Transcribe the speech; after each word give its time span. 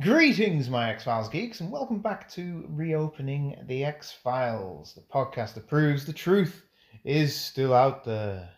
Greetings, 0.00 0.70
my 0.70 0.88
X 0.88 1.04
Files 1.04 1.28
geeks, 1.28 1.60
and 1.60 1.70
welcome 1.70 1.98
back 1.98 2.26
to 2.30 2.64
Reopening 2.70 3.58
the 3.66 3.84
X 3.84 4.10
Files, 4.10 4.94
the 4.94 5.02
podcast 5.02 5.52
that 5.54 5.68
proves 5.68 6.06
the 6.06 6.12
truth 6.14 6.64
is 7.04 7.36
still 7.38 7.74
out 7.74 8.02
there. 8.02 8.48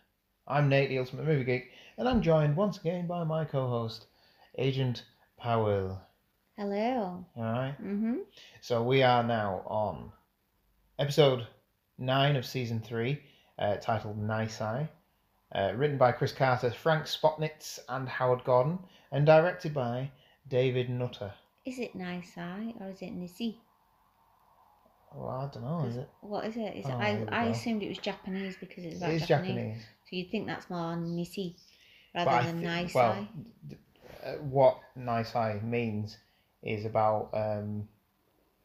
I'm 0.47 0.69
Nate, 0.69 0.87
the 0.87 0.99
Ultimate 0.99 1.25
Movie 1.25 1.43
Geek, 1.43 1.71
and 1.97 2.07
I'm 2.07 2.21
joined 2.21 2.55
once 2.55 2.77
again 2.77 3.07
by 3.07 3.25
my 3.25 3.43
co 3.43 3.67
host, 3.67 4.05
Agent 4.57 5.03
Powell. 5.37 6.01
Hello. 6.55 7.25
Alright? 7.35 7.73
Mm-hmm. 7.73 8.19
So 8.61 8.81
we 8.81 9.03
are 9.03 9.23
now 9.23 9.63
on 9.65 10.13
episode 10.97 11.45
9 11.97 12.37
of 12.37 12.45
season 12.45 12.79
3, 12.79 13.21
uh, 13.59 13.75
titled 13.81 14.17
Nice 14.17 14.61
Eye, 14.61 14.87
uh, 15.53 15.73
written 15.75 15.97
by 15.97 16.13
Chris 16.13 16.31
Carter, 16.31 16.71
Frank 16.71 17.03
Spotnitz, 17.03 17.79
and 17.89 18.07
Howard 18.07 18.45
Gordon, 18.45 18.79
and 19.11 19.25
directed 19.25 19.73
by 19.73 20.09
David 20.47 20.89
Nutter. 20.89 21.33
Is 21.65 21.79
it 21.79 21.93
nice 21.95 22.37
eye 22.37 22.73
or 22.79 22.89
is 22.91 23.01
it 23.01 23.11
Nissi? 23.13 23.57
Well, 25.15 25.29
I 25.29 25.47
don't 25.53 25.63
know, 25.63 25.85
is 25.87 25.97
it? 25.97 26.09
What 26.21 26.45
is 26.45 26.57
it? 26.57 26.75
Is 26.75 26.85
Oh, 26.85 26.89
it 26.89 26.93
I, 26.99 27.23
I 27.29 27.43
assumed 27.45 27.83
it 27.83 27.89
was 27.89 27.97
Japanese 27.97 28.55
because 28.57 28.83
it's 28.85 28.95
It 28.95 28.97
about 28.97 29.09
is 29.09 29.27
Japanese. 29.27 29.59
Japanese. 29.59 29.83
So 30.09 30.15
you'd 30.15 30.31
think 30.31 30.47
that's 30.47 30.69
more 30.69 30.95
Nissi 30.95 31.55
rather 32.15 32.31
I 32.31 32.43
than 32.43 32.63
nice 32.63 32.95
well, 32.95 33.13
eye. 33.13 33.27
d- 33.67 33.77
uh, 34.25 34.33
what 34.33 34.79
nice 34.95 35.35
eye 35.35 35.59
means 35.63 36.17
is 36.61 36.85
about 36.85 37.29
um, 37.33 37.87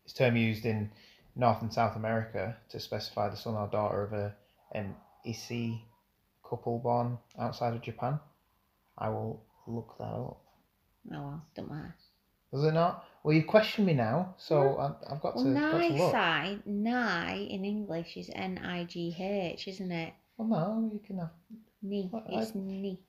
it's 0.04 0.14
term 0.14 0.36
used 0.36 0.64
in 0.66 0.90
North 1.36 1.62
and 1.62 1.72
South 1.72 1.96
America 1.96 2.56
to 2.70 2.80
specify 2.80 3.28
the 3.28 3.36
son 3.36 3.54
or 3.54 3.68
daughter 3.68 4.02
of 4.02 4.12
a 4.12 4.34
an 4.72 4.96
Issei 5.26 5.80
couple 6.48 6.78
born 6.78 7.18
outside 7.38 7.74
of 7.74 7.82
Japan. 7.82 8.20
I 8.98 9.10
will 9.10 9.42
look 9.66 9.96
that 9.98 10.04
up. 10.04 10.40
Oh 11.12 11.22
well, 11.22 11.46
don't 11.56 11.70
matter. 11.70 11.94
Does 12.52 12.64
it 12.64 12.72
not? 12.72 13.04
Well, 13.22 13.34
you 13.36 13.44
question 13.44 13.84
me 13.84 13.92
now, 13.94 14.34
so 14.38 14.76
I, 14.78 15.12
I've 15.12 15.20
got 15.20 15.36
Well, 15.36 15.44
to, 15.44 15.50
look. 15.50 16.14
eye, 16.14 16.58
nigh 16.64 17.46
in 17.50 17.64
English 17.64 18.16
is 18.16 18.30
N 18.34 18.58
I 18.58 18.84
G 18.84 19.14
H, 19.18 19.68
isn't 19.68 19.92
it? 19.92 20.14
Well, 20.36 20.48
no, 20.48 20.90
you 20.92 21.00
can 21.00 21.18
have. 21.18 21.30
Knee. 21.82 22.08
What, 22.10 22.24
I- 22.32 22.40
It's 22.40 22.54
knee. 22.54 23.00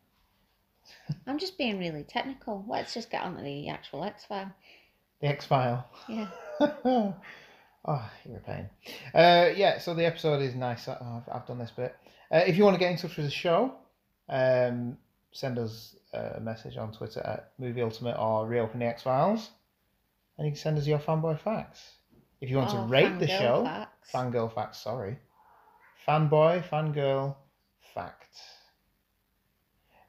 I'm 1.27 1.37
just 1.37 1.57
being 1.57 1.77
really 1.79 2.03
technical. 2.03 2.65
Let's 2.67 2.93
just 2.93 3.11
get 3.11 3.21
on 3.21 3.37
to 3.37 3.43
the 3.43 3.69
actual 3.69 4.03
X 4.03 4.25
file. 4.25 4.51
The 5.21 5.27
X 5.27 5.45
File. 5.45 5.87
Yeah. 6.07 6.27
oh, 6.59 7.13
you're 8.25 8.37
a 8.37 8.41
pain. 8.45 8.69
Uh, 9.13 9.49
yeah, 9.55 9.77
so 9.79 9.93
the 9.93 10.05
episode 10.05 10.41
is 10.41 10.55
nice. 10.55 10.87
Oh, 10.87 10.97
I've, 11.27 11.33
I've 11.35 11.47
done 11.47 11.59
this 11.59 11.71
bit. 11.71 11.95
Uh, 12.31 12.41
if 12.47 12.57
you 12.57 12.63
want 12.63 12.75
to 12.75 12.79
get 12.79 12.91
in 12.91 12.97
touch 12.97 13.15
with 13.17 13.25
the 13.25 13.31
show, 13.31 13.73
um, 14.29 14.97
send 15.31 15.57
us 15.59 15.95
a 16.13 16.39
message 16.39 16.77
on 16.77 16.91
Twitter 16.91 17.21
at 17.21 17.51
Movie 17.59 17.81
Ultimate 17.81 18.17
or 18.17 18.47
Reopen 18.47 18.79
the 18.79 18.85
X 18.85 19.03
Files, 19.03 19.49
and 20.37 20.45
you 20.45 20.51
can 20.51 20.59
send 20.59 20.77
us 20.77 20.87
your 20.87 20.99
fanboy 20.99 21.39
facts. 21.39 21.95
If 22.41 22.49
you 22.49 22.57
want 22.57 22.69
to 22.71 22.77
oh, 22.77 22.87
rate 22.87 23.19
the 23.19 23.27
show, 23.27 23.63
facts. 23.65 24.11
fangirl 24.11 24.53
facts. 24.53 24.79
Sorry, 24.79 25.17
fanboy, 26.07 26.63
fangirl 26.63 27.35
fact. 27.93 28.35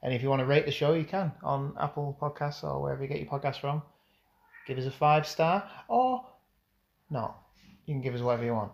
And 0.03 0.15
if 0.15 0.23
you 0.23 0.31
want 0.31 0.41
to 0.41 0.47
rate 0.47 0.65
the 0.65 0.73
show, 0.73 0.95
you 0.95 1.05
can 1.05 1.33
on 1.43 1.75
Apple 1.79 2.17
Podcasts 2.21 2.65
or 2.65 2.81
wherever 2.81 3.03
you 3.03 3.09
get 3.09 3.19
your 3.19 3.29
podcasts 3.29 3.61
from. 3.61 3.83
Give 4.67 4.79
us 4.79 4.87
a 4.87 4.91
five 4.91 5.27
star 5.27 5.69
or 5.89 6.25
not. 7.11 7.37
You 7.85 7.95
can 7.95 8.01
give 8.01 8.15
us 8.15 8.21
whatever 8.21 8.45
you 8.45 8.55
want. 8.55 8.73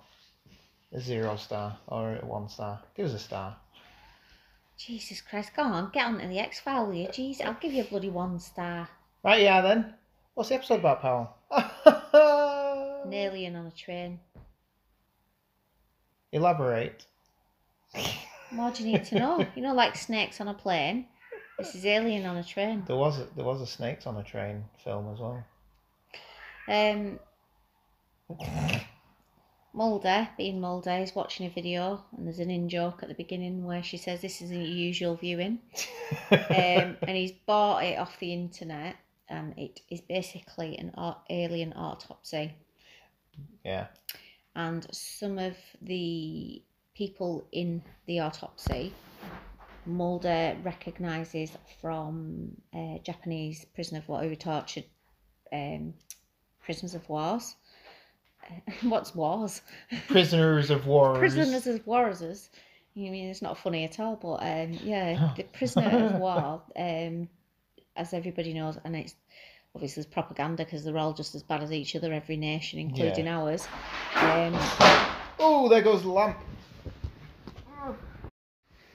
A 0.92 1.00
zero 1.00 1.36
star 1.36 1.78
or 1.88 2.16
a 2.16 2.26
one 2.26 2.48
star. 2.48 2.80
Give 2.94 3.06
us 3.06 3.14
a 3.14 3.18
star. 3.18 3.56
Jesus 4.78 5.20
Christ, 5.22 5.53
go 5.56 5.62
on, 5.62 5.91
get 5.92 6.06
on 6.06 6.19
to 6.19 6.26
the 6.26 6.38
X 6.38 6.60
file, 6.60 6.87
will 6.87 6.94
you? 6.94 7.09
Jeez, 7.09 7.41
I'll 7.41 7.54
give 7.54 7.72
you 7.72 7.82
a 7.82 7.87
bloody 7.87 8.10
one 8.10 8.38
star. 8.38 8.88
Right, 9.25 9.42
yeah, 9.42 9.60
then. 9.62 9.94
What's 10.34 10.50
the 10.50 10.56
episode 10.56 10.81
about, 10.81 11.00
pal? 11.00 11.38
An 13.04 13.12
alien 13.12 13.56
on 13.56 13.66
a 13.66 13.70
train. 13.70 14.20
Elaborate. 16.32 17.06
What 18.50 18.75
do 18.75 18.84
you 18.84 18.92
need 18.92 19.04
to 19.06 19.19
know? 19.19 19.47
You 19.56 19.62
know, 19.62 19.75
like 19.75 19.97
snakes 19.97 20.41
on 20.41 20.48
a 20.48 20.54
plane. 20.54 21.06
This 21.58 21.75
is 21.75 21.87
alien 21.87 22.26
on 22.26 22.37
a 22.37 22.44
train. 22.44 22.84
There 22.87 22.97
was 22.97 23.19
a, 23.19 23.26
there 23.34 23.44
was 23.44 23.62
a 23.62 23.66
snakes 23.66 24.06
on 24.06 24.16
a 24.19 24.22
train 24.22 24.64
film 24.84 25.10
as 25.12 25.20
well. 25.20 25.43
Um, 26.69 27.19
Mulder, 29.76 30.26
being 30.38 30.59
Mulder, 30.59 30.98
is 31.03 31.14
watching 31.14 31.47
a 31.47 31.50
video, 31.50 32.03
and 32.16 32.26
there's 32.26 32.38
an 32.38 32.50
in 32.50 32.69
joke 32.69 33.03
at 33.03 33.10
the 33.10 33.14
beginning 33.14 33.62
where 33.62 33.82
she 33.82 33.98
says 33.98 34.22
this 34.22 34.41
isn't 34.41 34.56
your 34.56 34.66
usual 34.66 35.16
viewing, 35.16 35.59
um, 36.31 36.38
and 36.50 37.10
he's 37.10 37.32
bought 37.32 37.84
it 37.84 37.98
off 37.98 38.19
the 38.19 38.32
internet, 38.32 38.97
and 39.28 39.53
it 39.59 39.81
is 39.91 40.00
basically 40.00 40.78
an 40.78 40.92
alien 41.28 41.75
autopsy. 41.75 42.54
yeah. 43.64 43.88
and 44.54 44.87
some 44.94 45.38
of 45.38 45.54
the 45.82 46.62
people 46.94 47.47
in 47.53 47.82
the 48.06 48.20
autopsy 48.20 48.94
Mulder 49.84 50.56
recognises 50.64 51.53
from 51.81 52.50
uh, 52.75 52.98
Japanese 53.04 53.66
prison 53.75 53.98
of 53.98 54.08
war 54.08 54.22
who 54.22 54.34
tortured 54.34 54.87
um, 55.53 55.94
prisoners 56.64 56.94
of 56.94 57.08
wars. 57.08 57.54
What's 58.82 59.14
wars? 59.14 59.62
Prisoners 60.08 60.70
of 60.70 60.86
war. 60.86 61.14
Prisoners 61.16 61.66
of 61.66 61.86
wars. 61.86 62.50
You 62.94 63.10
mean 63.10 63.28
it's 63.28 63.42
not 63.42 63.58
funny 63.58 63.84
at 63.84 64.00
all, 64.00 64.16
but 64.16 64.36
um, 64.42 64.72
yeah, 64.82 65.32
the 65.36 65.42
prisoner 65.44 66.06
of 66.06 66.12
war, 66.18 66.62
um, 66.76 67.28
as 67.94 68.14
everybody 68.14 68.54
knows, 68.54 68.78
and 68.84 68.96
it's 68.96 69.14
obviously 69.74 70.02
it's 70.02 70.10
propaganda 70.12 70.64
because 70.64 70.82
they're 70.84 70.96
all 70.96 71.12
just 71.12 71.34
as 71.34 71.42
bad 71.42 71.62
as 71.62 71.72
each 71.72 71.94
other, 71.94 72.12
every 72.12 72.38
nation, 72.38 72.78
including 72.78 73.26
Yeah. 73.26 73.38
ours. 73.38 73.68
Um, 74.14 74.54
Oh, 75.38 75.68
there 75.68 75.82
goes 75.82 76.02
the 76.02 76.08
lamp. 76.08 76.38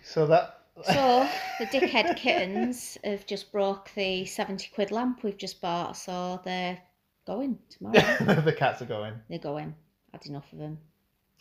So 0.04 0.26
that. 0.28 0.58
So 0.84 1.28
the 1.60 1.66
dickhead 1.68 2.16
kittens 2.16 2.98
have 3.04 3.28
just 3.28 3.52
broke 3.52 3.92
the 3.94 4.26
seventy 4.26 4.70
quid 4.74 4.90
lamp 4.92 5.24
we've 5.24 5.38
just 5.38 5.62
bought, 5.62 5.96
so 5.96 6.42
they're 6.44 6.80
going 7.26 7.58
tomorrow. 7.70 8.42
the 8.42 8.54
cats 8.54 8.82
are 8.82 8.86
going. 8.86 9.14
they're 9.30 9.40
going. 9.40 9.76
I 10.14 10.18
had 10.18 10.26
enough 10.28 10.52
of 10.52 10.60
them. 10.60 10.78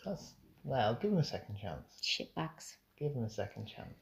That's 0.05 0.33
well. 0.63 0.97
Give 1.01 1.11
them 1.11 1.19
a 1.19 1.23
second 1.23 1.57
chance. 1.61 1.87
Shit 2.01 2.33
bags. 2.35 2.77
Give 2.97 3.13
them 3.13 3.23
a 3.23 3.29
second 3.29 3.65
chance. 3.65 3.93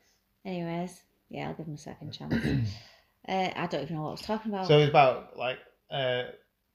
Anyways, 0.46 1.02
yeah, 1.30 1.48
I'll 1.48 1.54
give 1.54 1.66
them 1.66 1.76
a 1.76 1.78
second 1.78 2.12
chance. 2.12 2.34
uh, 3.28 3.50
I 3.56 3.68
don't 3.70 3.84
even 3.84 3.96
know 3.96 4.04
what 4.04 4.10
I 4.10 4.12
was 4.12 4.22
talking 4.22 4.52
about. 4.54 4.68
So 4.68 4.80
it's 4.80 4.90
about 4.90 5.38
like 5.38 5.60
uh, 5.92 6.24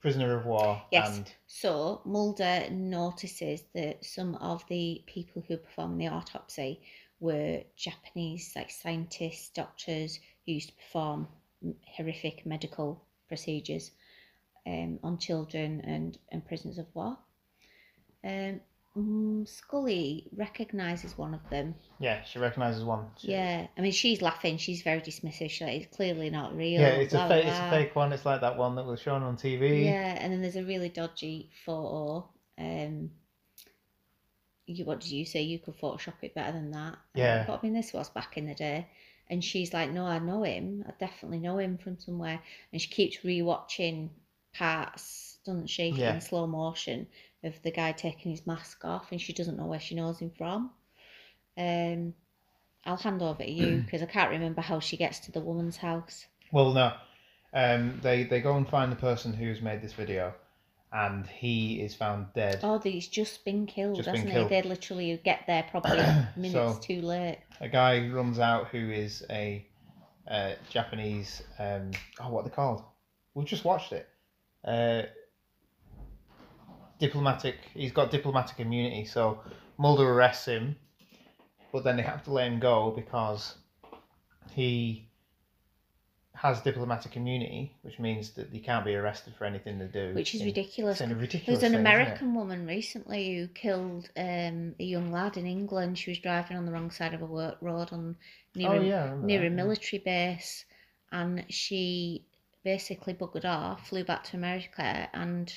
prisoner 0.01 0.37
of 0.39 0.45
war 0.47 0.83
Yes. 0.91 1.17
and 1.17 1.33
So 1.47 2.03
Mulder 2.05 2.69
notices 2.71 3.63
that 3.75 4.05
some 4.05 4.35
of 4.37 4.65
the 4.69 5.03
people 5.07 5.43
who 5.47 5.57
performed 5.57 6.01
the 6.01 6.09
autopsy 6.09 6.81
were 7.21 7.63
Japanese, 7.77 8.53
like 8.57 8.71
scientists, 8.71 9.49
doctors 9.51 10.19
who 10.45 10.53
used 10.53 10.71
to 10.71 10.75
perform 10.77 11.29
horrific 11.97 12.45
medical 12.45 13.03
procedures 13.29 13.91
um, 14.67 14.99
on 15.03 15.19
children 15.19 15.81
and, 15.85 16.19
and 16.31 16.45
prisoners 16.47 16.79
of 16.79 16.87
war. 16.95 17.19
Um, 18.25 18.61
mm, 18.97 19.49
Scully 19.49 20.29
recognises 20.37 21.17
one 21.19 21.35
of 21.35 21.49
them. 21.51 21.75
Yeah, 21.99 22.23
she 22.25 22.39
recognises 22.39 22.85
one. 22.85 23.07
She- 23.19 23.33
Yeah, 23.33 23.67
I 23.77 23.81
mean, 23.81 23.93
she's 23.93 24.23
laughing. 24.23 24.57
She's 24.57 24.83
very 24.83 25.01
dismissive. 25.01 25.51
She's 25.51 25.61
like, 25.61 25.83
it's 25.83 25.97
clearly 25.97 26.31
not 26.31 26.57
real. 26.57 26.81
Yeah, 26.81 26.89
it's 26.89 27.13
a 27.13 27.17
blah, 27.19 27.29
fake. 27.29 27.45
blah, 27.45 27.53
It's 27.53 27.61
a 27.61 27.71
fake 27.71 27.97
one. 27.97 28.13
It's 28.13 28.25
like 28.25 28.41
that 28.41 28.57
one 28.57 28.75
that 28.77 28.87
was 28.87 29.01
shown 29.01 29.23
on 29.23 29.37
TV. 29.37 29.85
Yeah, 29.85 30.17
and 30.21 30.33
then 30.33 30.41
there's 30.43 30.57
a 30.57 30.65
really 30.65 30.89
dodgy 30.89 31.51
photo. 31.67 32.29
Um, 32.59 33.11
you 34.67 34.85
what 34.87 35.01
did 35.01 35.11
you 35.11 35.25
say? 35.27 35.43
You 35.43 35.59
could 35.59 35.77
Photoshop 35.79 36.15
it 36.23 36.35
better 36.35 36.53
than 36.53 36.71
that. 36.71 36.97
Yeah. 37.15 37.45
but 37.47 37.59
I 37.59 37.63
mean, 37.63 37.75
this 37.75 37.93
was 37.93 38.09
back 38.09 38.39
in 38.39 38.47
the 38.47 38.55
day, 38.55 38.89
and 39.29 39.45
she's 39.45 39.75
like, 39.75 39.91
"No, 39.91 40.07
I 40.07 40.19
know 40.19 40.43
him. 40.43 40.85
I 40.89 40.93
definitely 40.99 41.41
know 41.41 41.59
him 41.59 41.77
from 41.77 41.99
somewhere." 41.99 42.41
And 42.73 42.81
she 42.81 42.89
keeps 42.89 43.19
rewatching 43.19 44.09
parts, 44.55 45.39
doesn't 45.45 45.69
she, 45.69 45.89
Yeah. 45.89 46.15
in 46.15 46.21
slow 46.21 46.47
motion 46.47 47.07
of 47.43 47.61
the 47.63 47.71
guy 47.71 47.93
taking 47.93 48.31
his 48.31 48.47
mask 48.47 48.85
off, 48.85 49.13
and 49.13 49.21
she 49.21 49.33
doesn't 49.33 49.57
know 49.57 49.67
where 49.67 49.81
she 49.81 49.95
knows 49.95 50.19
him 50.19 50.31
from. 50.31 50.71
Um, 51.57 52.15
I'll 52.85 52.97
hand 52.97 53.23
over 53.23 53.43
to 53.43 53.51
you 53.51 53.77
because 53.85 54.03
I 54.03 54.07
can't 54.07 54.31
remember 54.31 54.61
how 54.61 54.81
she 54.81 54.97
gets 54.97 55.19
to 55.21 55.33
the 55.33 55.41
woman's 55.41 55.77
house. 55.77 56.27
Well, 56.53 56.73
no. 56.73 56.93
Um, 57.53 58.01
they 58.03 58.25
they 58.25 58.41
go 58.41 58.57
and 58.57 58.69
find 58.69 58.91
the 58.91 58.97
person 58.97 59.33
who's 59.33 59.61
made 59.63 59.81
this 59.81 59.93
video, 59.93 60.35
and 60.93 61.25
he 61.27 61.81
is 61.81 61.95
found 61.95 62.27
dead. 62.35 62.61
Oh, 62.65 62.79
he's 62.81 63.07
just 63.07 63.45
been 63.45 63.67
killed, 63.67 63.97
Just 63.97 64.07
been 64.07 64.17
hasn't 64.17 64.33
killed. 64.33 64.51
he? 64.51 64.57
They'd 64.57 64.69
literally 64.69 65.21
get 65.25 65.41
there 65.47 65.65
probably 65.71 65.99
minutes 66.37 66.53
So- 66.77 66.81
too 66.83 67.01
late. 67.03 67.39
A 67.61 67.69
guy 67.69 68.09
runs 68.09 68.41
out 68.41 68.69
who 68.69 68.91
is 68.91 69.25
a 69.31 69.65
uh, 70.29 70.55
Japanese. 70.69 71.43
Um, 71.61 71.93
oh, 72.21 72.31
what 72.31 72.41
are 72.41 72.49
they 72.49 72.55
called? 72.55 72.83
We've 73.35 73.47
just 73.47 73.65
watched 73.65 73.93
it. 73.93 74.09
Uh, 74.67 75.03
diplomatic. 76.99 77.57
He's 77.75 77.93
got 77.93 78.11
diplomatic 78.11 78.61
immunity, 78.61 79.05
so 79.05 79.41
Mulder 79.79 80.09
arrests 80.09 80.47
him, 80.47 80.77
but 81.73 81.85
then 81.85 81.97
they 81.97 82.03
have 82.03 82.23
to 82.25 82.31
let 82.33 82.47
him 82.47 82.61
go 82.61 82.93
because 82.95 83.57
he 84.53 85.09
has 86.35 86.61
diplomatic 86.61 87.17
immunity, 87.17 87.75
which 87.83 87.99
means 87.99 88.31
that 88.33 88.49
he 88.53 88.59
can't 88.59 88.85
be 88.85 88.95
arrested 88.95 89.35
for 89.37 89.45
anything 89.45 89.79
they 89.79 89.87
do. 89.87 90.13
Which 90.15 90.35
is 90.35 90.41
in- 90.41 90.47
ridiculous. 90.47 91.01
Ridiculous. 91.01 91.61
There's 91.61 91.63
an 91.63 91.73
thing. 91.73 91.81
American 91.81 92.35
woman 92.35 92.67
recently 92.67 93.37
who 93.37 93.49
killed 93.49 94.11
um, 94.17 94.75
a 94.79 94.85
young 94.85 95.13
lad 95.13 95.37
in 95.37 95.47
England. 95.47 95.99
She 95.99 96.11
was 96.11 96.19
driving 96.19 96.57
on 96.57 96.67
the 96.67 96.73
wrong 96.73 96.91
side 96.91 97.15
of 97.15 97.23
a 97.23 97.27
work 97.27 97.57
road 97.61 97.89
on 97.93 98.17
near, 98.55 98.69
Oh 98.69 98.81
a, 98.81 98.85
yeah, 98.85 99.15
near 99.21 99.41
that, 99.41 99.47
a 99.47 99.49
yeah. 99.49 99.55
military 99.55 100.03
base, 100.05 100.65
and 101.13 101.45
she 101.49 102.25
basically 102.65 103.15
buggered 103.15 103.45
off, 103.45 103.89
flew 103.89 104.05
back 104.05 104.25
to 104.25 104.37
America, 104.37 105.09
and 105.13 105.53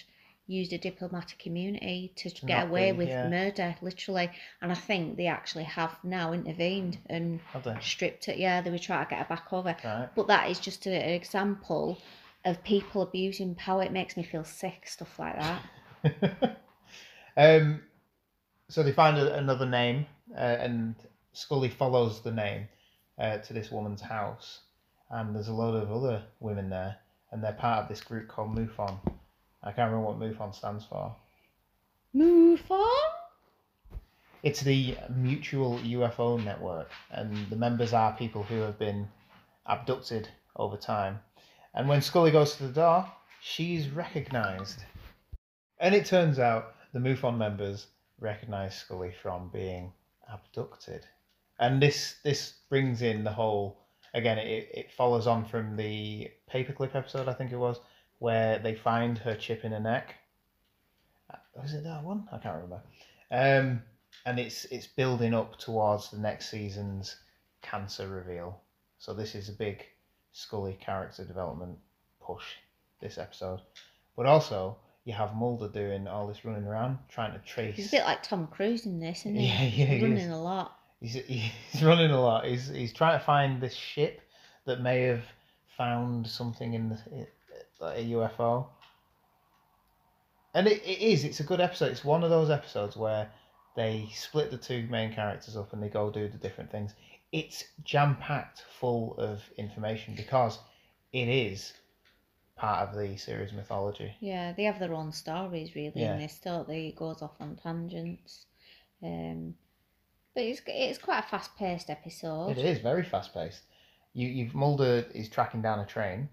used 0.47 0.71
a 0.71 0.77
diplomatic 0.77 1.45
immunity 1.45 2.13
to 2.15 2.29
get 2.45 2.67
away 2.67 2.93
with 2.93 3.09
yeah. 3.09 3.29
murder, 3.29 3.75
literally. 3.81 4.31
And 4.61 4.71
I 4.71 4.75
think 4.75 5.17
they 5.17 5.27
actually 5.27 5.65
have 5.65 5.97
now 6.03 6.31
intervened 6.31 6.97
and 7.07 7.41
stripped 7.81 8.29
it. 8.29 8.37
Yeah, 8.37 8.61
they 8.61 8.71
were 8.71 8.79
trying 8.79 9.05
to 9.05 9.09
get 9.09 9.19
her 9.19 9.35
back 9.35 9.51
over. 9.51 9.75
Right. 9.83 10.09
But 10.15 10.27
that 10.27 10.49
is 10.49 10.59
just 10.59 10.85
a, 10.87 10.91
an 10.91 11.13
example 11.13 11.99
of 12.45 12.63
people 12.63 13.01
abusing 13.01 13.55
power. 13.55 13.83
It 13.83 13.91
makes 13.91 14.15
me 14.15 14.23
feel 14.23 14.45
sick, 14.45 14.87
stuff 14.87 15.19
like 15.19 15.35
that. 15.37 16.61
um, 17.37 17.81
so 18.69 18.83
they 18.83 18.93
find 18.93 19.17
a, 19.17 19.35
another 19.35 19.65
name, 19.65 20.05
uh, 20.33 20.39
and 20.39 20.95
Scully 21.33 21.69
follows 21.69 22.21
the 22.21 22.31
name 22.31 22.69
uh, 23.19 23.37
to 23.39 23.53
this 23.53 23.69
woman's 23.69 24.01
house, 24.01 24.61
and 25.09 25.35
there's 25.35 25.47
a 25.47 25.53
load 25.53 25.81
of 25.81 25.91
other 25.91 26.23
women 26.39 26.69
there, 26.69 26.97
and 27.31 27.43
they're 27.43 27.53
part 27.53 27.83
of 27.83 27.89
this 27.89 28.01
group 28.01 28.27
called 28.27 28.55
MUFON. 28.55 28.99
I 29.63 29.71
can't 29.71 29.91
remember 29.91 30.07
what 30.07 30.19
MUFON 30.19 30.53
stands 30.53 30.85
for. 30.85 31.15
MUFON? 32.15 33.11
It's 34.43 34.61
the 34.61 34.97
Mutual 35.15 35.79
UFO 35.79 36.43
Network, 36.43 36.91
and 37.11 37.49
the 37.49 37.55
members 37.55 37.93
are 37.93 38.15
people 38.15 38.43
who 38.43 38.61
have 38.61 38.77
been 38.77 39.07
abducted 39.65 40.29
over 40.55 40.77
time. 40.77 41.19
And 41.73 41.87
when 41.87 42.01
Scully 42.01 42.31
goes 42.31 42.55
to 42.55 42.63
the 42.67 42.73
door, 42.73 43.11
she's 43.41 43.89
recognised. 43.89 44.83
And 45.79 45.93
it 45.93 46.05
turns 46.05 46.39
out 46.39 46.75
the 46.93 46.99
MUFON 46.99 47.37
members 47.37 47.87
recognise 48.19 48.75
Scully 48.75 49.13
from 49.21 49.49
being 49.49 49.93
abducted. 50.31 51.05
And 51.59 51.81
this 51.81 52.15
this 52.23 52.53
brings 52.69 53.01
in 53.01 53.23
the 53.23 53.33
whole 53.33 53.77
again 54.17 54.37
it, 54.37 54.69
it 54.73 54.91
follows 54.91 55.27
on 55.27 55.45
from 55.45 55.75
the 55.77 56.29
paperclip 56.53 56.95
episode 56.95 57.27
I 57.29 57.33
think 57.33 57.51
it 57.51 57.57
was 57.57 57.79
where 58.19 58.59
they 58.59 58.73
find 58.75 59.17
her 59.19 59.35
chip 59.35 59.63
in 59.63 59.71
her 59.71 59.79
neck. 59.79 60.15
Uh, 61.31 61.37
Was 61.61 61.73
it 61.73 61.83
that 61.83 62.03
one? 62.03 62.27
I 62.31 62.37
can't 62.39 62.55
remember. 62.55 62.81
Um, 63.31 63.81
and 64.25 64.39
it's 64.39 64.65
it's 64.65 64.87
building 64.87 65.33
up 65.33 65.57
towards 65.59 66.09
the 66.09 66.17
next 66.17 66.49
season's 66.49 67.15
cancer 67.61 68.07
reveal. 68.07 68.59
So 68.97 69.13
this 69.13 69.35
is 69.35 69.49
a 69.49 69.53
big 69.53 69.85
Scully 70.31 70.77
character 70.81 71.23
development 71.23 71.77
push 72.19 72.45
this 73.01 73.17
episode. 73.17 73.61
But 74.15 74.25
also 74.25 74.77
you 75.03 75.13
have 75.13 75.35
Mulder 75.35 75.69
doing 75.69 76.07
all 76.07 76.27
this 76.27 76.43
running 76.43 76.65
around 76.65 76.97
trying 77.09 77.33
to 77.33 77.39
trace. 77.45 77.75
He's 77.75 77.87
a 77.87 77.97
bit 77.97 78.03
like 78.05 78.23
Tom 78.23 78.47
Cruise 78.47 78.85
in 78.85 78.99
this, 78.99 79.19
isn't 79.21 79.35
he? 79.35 79.45
Yeah, 79.47 79.61
yeah, 79.61 79.67
He's 79.67 79.87
he 79.87 80.01
running 80.01 80.17
is. 80.17 80.31
a 80.31 80.35
lot. 80.37 80.76
He's 80.99 81.13
he's 81.71 81.83
running 81.83 82.11
a 82.11 82.21
lot. 82.21 82.45
He's 82.45 82.67
he's 82.67 82.93
trying 82.93 83.17
to 83.19 83.25
find 83.25 83.61
this 83.61 83.75
ship 83.75 84.21
that 84.65 84.81
may 84.81 85.01
have 85.03 85.23
found 85.77 86.27
something 86.27 86.73
in 86.73 86.89
the 86.89 87.27
like 87.79 87.99
a 87.99 88.03
UFO. 88.11 88.67
And 90.53 90.67
it, 90.67 90.81
it 90.83 90.99
is. 90.99 91.23
It's 91.23 91.39
a 91.39 91.43
good 91.43 91.61
episode. 91.61 91.91
It's 91.91 92.03
one 92.03 92.23
of 92.23 92.29
those 92.29 92.49
episodes 92.49 92.95
where 92.97 93.29
they 93.75 94.09
split 94.13 94.49
the 94.49 94.57
two 94.57 94.87
main 94.89 95.13
characters 95.13 95.55
up 95.55 95.71
and 95.73 95.83
they 95.83 95.89
go 95.89 96.09
do 96.09 96.27
the 96.27 96.37
different 96.37 96.71
things. 96.71 96.95
It's 97.31 97.63
jam 97.83 98.15
packed 98.19 98.63
full 98.79 99.15
of 99.19 99.43
information 99.57 100.15
because 100.15 100.57
it 101.13 101.27
is 101.27 101.73
part 102.55 102.89
of 102.89 102.95
the 102.97 103.17
series 103.17 103.53
mythology. 103.53 104.15
Yeah, 104.19 104.53
they 104.53 104.63
have 104.63 104.79
their 104.79 104.93
own 104.95 105.11
stories 105.11 105.75
really 105.75 105.91
Yeah. 105.95 106.13
in 106.13 106.19
this, 106.21 106.39
don't 106.43 106.67
they? 106.67 106.87
It 106.87 106.95
goes 106.95 107.21
off 107.21 107.35
on 107.39 107.55
tangents. 107.57 108.45
Um, 109.03 109.53
but 110.37 110.45
it's 110.45 110.61
it's 110.67 110.99
quite 110.99 111.17
a 111.25 111.27
fast 111.27 111.55
paced 111.57 111.89
episode. 111.89 112.49
It 112.51 112.59
is 112.59 112.77
very 112.77 113.03
fast 113.03 113.33
paced. 113.33 113.63
You 114.13 114.27
you've 114.27 114.53
Mulder 114.53 115.05
is 115.15 115.29
tracking 115.29 115.63
down 115.63 115.79
a 115.79 115.85
train. 115.85 116.29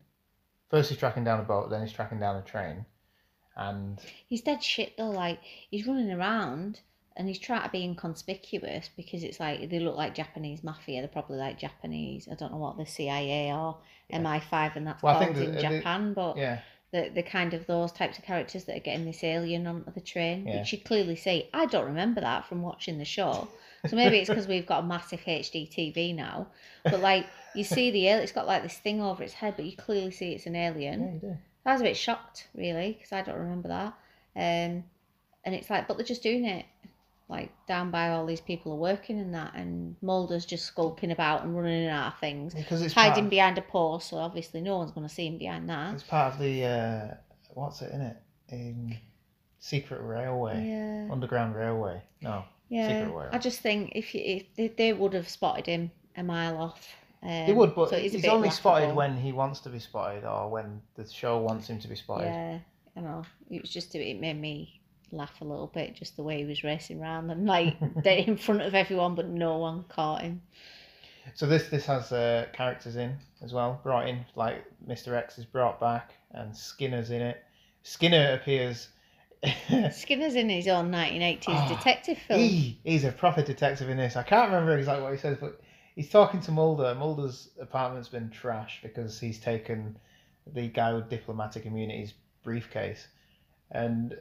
First 0.71 0.91
he's 0.91 0.99
tracking 0.99 1.25
down 1.25 1.41
a 1.41 1.43
boat, 1.43 1.71
then 1.71 1.81
he's 1.81 1.93
tracking 1.93 2.21
down 2.21 2.37
a 2.37 2.43
train, 2.43 2.85
and 3.57 3.99
He's 4.29 4.43
dead 4.43 4.63
shit 4.63 4.97
though. 4.99 5.11
Like 5.11 5.39
he's 5.71 5.87
running 5.87 6.13
around 6.13 6.81
and 7.17 7.29
he's 7.29 7.39
trying 7.39 7.63
to 7.63 7.71
be 7.71 7.83
inconspicuous 7.83 8.91
because 8.95 9.23
it's 9.23 9.41
like 9.41 9.71
they 9.71 9.79
look 9.79 9.97
like 9.97 10.15
Japanese 10.15 10.63
mafia. 10.63 11.01
They're 11.01 11.09
probably 11.09 11.39
like 11.39 11.59
Japanese. 11.59 12.29
I 12.31 12.35
don't 12.35 12.53
know 12.53 12.59
what 12.59 12.77
the 12.77 12.85
CIA 12.87 13.53
or 13.55 13.79
MI5 14.13 14.77
and 14.77 14.87
that's 14.87 15.03
Well, 15.03 15.17
I 15.17 15.25
called 15.25 15.37
think 15.37 15.49
in 15.49 15.55
that- 15.55 15.65
uh, 15.65 15.71
the- 15.71 15.77
Japan, 15.79 16.13
but 16.13 16.37
yeah, 16.37 16.61
the 16.93 17.11
the 17.15 17.23
kind 17.23 17.55
of 17.55 17.67
those 17.67 17.91
types 17.93 18.19
of 18.19 18.25
characters 18.25 18.65
that 18.65 18.77
are 18.77 18.81
getting 18.81 19.07
this 19.07 19.25
alien 19.25 19.67
onto 19.67 19.93
the 19.93 20.01
train, 20.03 20.47
Yeah. 20.47 20.59
which 20.59 20.73
you 20.75 20.79
clearly 20.81 21.17
see. 21.17 21.49
I 21.55 21.65
don't 21.67 21.87
remember 21.87 22.21
that 22.21 22.47
from 22.49 22.61
watching 22.61 22.99
the 22.99 23.05
show. 23.07 23.49
So 23.89 23.97
maybe 23.97 24.19
it's 24.19 24.29
because 24.29 24.47
we've 24.49 24.67
got 24.67 24.85
a 24.85 24.87
massive 24.87 25.21
HD 25.21 25.71
TV 25.71 26.15
now. 26.15 26.49
But 26.85 27.01
like 27.01 27.27
you 27.55 27.65
see 27.77 27.91
the 27.91 28.07
alien, 28.09 28.23
it's 28.23 28.33
got 28.33 28.47
like 28.47 28.63
this 28.63 28.79
thing 28.79 29.01
over 29.03 29.23
its 29.23 29.35
head, 29.35 29.55
but 29.57 29.65
you 29.65 29.77
clearly 29.77 30.11
see 30.11 30.33
it's 30.33 30.47
an 30.47 30.57
alien. 30.57 31.03
yeah, 31.03 31.13
you 31.13 31.19
do. 31.21 31.37
I 31.67 31.73
was 31.73 31.81
a 31.81 31.85
bit 31.85 31.97
shocked, 31.97 32.49
really, 32.55 32.93
because 32.93 33.13
I 33.13 33.23
don't 33.23 33.39
remember 33.39 33.69
that. 33.69 33.95
Um, 34.37 34.85
and 35.45 35.55
it's 35.55 35.71
like, 35.71 35.89
but 35.89 35.97
they're 35.97 36.05
just 36.07 36.23
doing 36.23 36.45
it, 36.45 36.67
like 37.29 37.51
down 37.67 37.91
by 37.91 38.11
all 38.11 38.27
these 38.27 38.41
people 38.43 38.73
are 38.73 38.77
working 38.77 39.19
and 39.19 39.35
that, 39.35 39.55
and 39.55 39.97
Mulder's 40.03 40.45
just 40.45 40.67
skulking 40.67 41.11
about 41.11 41.43
and 41.43 41.57
running 41.57 41.87
out 41.89 42.13
of 42.15 42.19
things, 42.21 42.53
Because 42.55 42.83
it's 42.83 42.93
hiding 42.93 43.25
part, 43.25 43.31
behind 43.31 43.59
a 43.59 43.63
post, 43.63 44.11
so 44.11 44.19
obviously 44.19 44.61
no 44.61 44.77
one's 44.77 44.91
going 44.93 45.07
to 45.09 45.15
see 45.15 45.27
him 45.27 45.39
behind 45.39 45.69
that. 45.71 45.95
it's 45.95 46.03
part 46.03 46.35
of 46.35 46.39
the 46.41 46.65
uh, 46.65 47.15
what's 47.55 47.81
it 47.81 47.93
in 47.93 48.01
it? 48.03 48.17
In 48.51 48.97
secret 49.59 50.03
railway, 50.03 50.67
Yeah, 50.67 51.09
underground 51.13 51.55
railway. 51.55 52.03
No, 52.21 52.45
yeah. 52.69 53.09
I 53.33 53.39
just 53.39 53.61
think 53.61 53.93
if 53.95 54.15
you, 54.15 54.21
if 54.25 54.55
they, 54.57 54.69
they 54.69 54.93
would 54.93 55.13
have 55.15 55.29
spotted 55.29 55.67
him 55.67 55.91
a 56.17 56.23
mile 56.23 56.59
off. 56.59 56.89
Um, 57.23 57.47
They 57.47 57.53
would, 57.53 57.75
but 57.75 57.91
so 57.91 57.97
he's 57.97 58.25
only 58.27 58.51
spotted 58.51 58.95
when 58.95 59.17
he 59.17 59.33
wants 59.33 59.61
to 59.61 59.71
be 59.71 59.79
spotted, 59.79 60.25
or 60.25 60.51
when 60.51 60.81
the 60.95 61.09
show 61.09 61.39
wants 61.39 61.69
him 61.69 61.79
to 61.81 61.89
be 61.89 61.97
spotted. 61.97 62.27
Yeah, 62.27 62.59
I 62.97 63.01
know. 63.01 63.25
It 63.51 63.63
was 63.63 63.71
just 63.71 63.95
it 63.95 64.21
made 64.21 64.41
me 64.41 64.81
laugh 65.11 65.41
a 65.41 65.45
little 65.45 65.69
bit, 65.69 65.95
just 65.95 66.17
the 66.17 66.23
way 66.23 66.39
he 66.39 66.45
was 66.45 66.65
racing 66.65 67.01
around 67.01 67.31
and 67.31 67.47
like 67.47 67.77
dead 68.03 68.29
in 68.29 68.37
front 68.37 68.63
of 68.63 68.75
everyone, 68.75 69.15
but 69.15 69.29
no 69.29 69.57
one 69.59 69.85
caught 69.89 70.23
him. 70.23 70.43
So 71.35 71.47
this 71.47 71.69
this 71.69 71.87
has 71.87 72.13
uh, 72.13 72.47
characters 72.53 72.97
in 72.97 73.17
as 73.43 73.53
well, 73.53 73.81
brought 73.83 74.09
in 74.09 74.25
like 74.37 74.65
Mr. 74.87 75.15
X 75.17 75.39
is 75.39 75.47
brought 75.47 75.81
back, 75.81 76.13
and 76.33 76.55
Skinner's 76.55 77.11
in 77.11 77.23
it. 77.23 77.43
Skinner 77.83 78.35
appears. 78.35 78.89
Skinner's 79.93 80.35
in 80.35 80.49
his 80.49 80.69
own 80.69 80.91
1980s 80.91 81.45
Ah, 81.49 81.69
detective 81.69 82.19
film. 82.19 82.41
he 82.41 82.79
he's 82.85 83.05
a 83.05 83.13
proper 83.13 83.43
detective 83.43 83.89
in 83.89 83.97
this. 83.97 84.17
I 84.17 84.23
can't 84.23 84.51
remember 84.51 84.77
exactly 84.79 85.03
what 85.03 85.13
he 85.13 85.19
says, 85.19 85.37
but 85.41 85.61
he's 85.97 86.09
talking 86.11 86.41
to 86.41 86.51
Mulder. 86.53 86.95
Mulder's 86.95 87.51
apartment's 87.61 88.09
been 88.09 88.31
trashed 88.31 88.83
because 88.83 89.19
he's 89.21 89.39
taken 89.39 89.97
the 90.53 90.69
guy 90.69 90.93
with 90.93 91.09
diplomatic 91.09 91.65
immunity's 91.67 92.15
briefcase, 92.43 93.07
and 93.71 94.17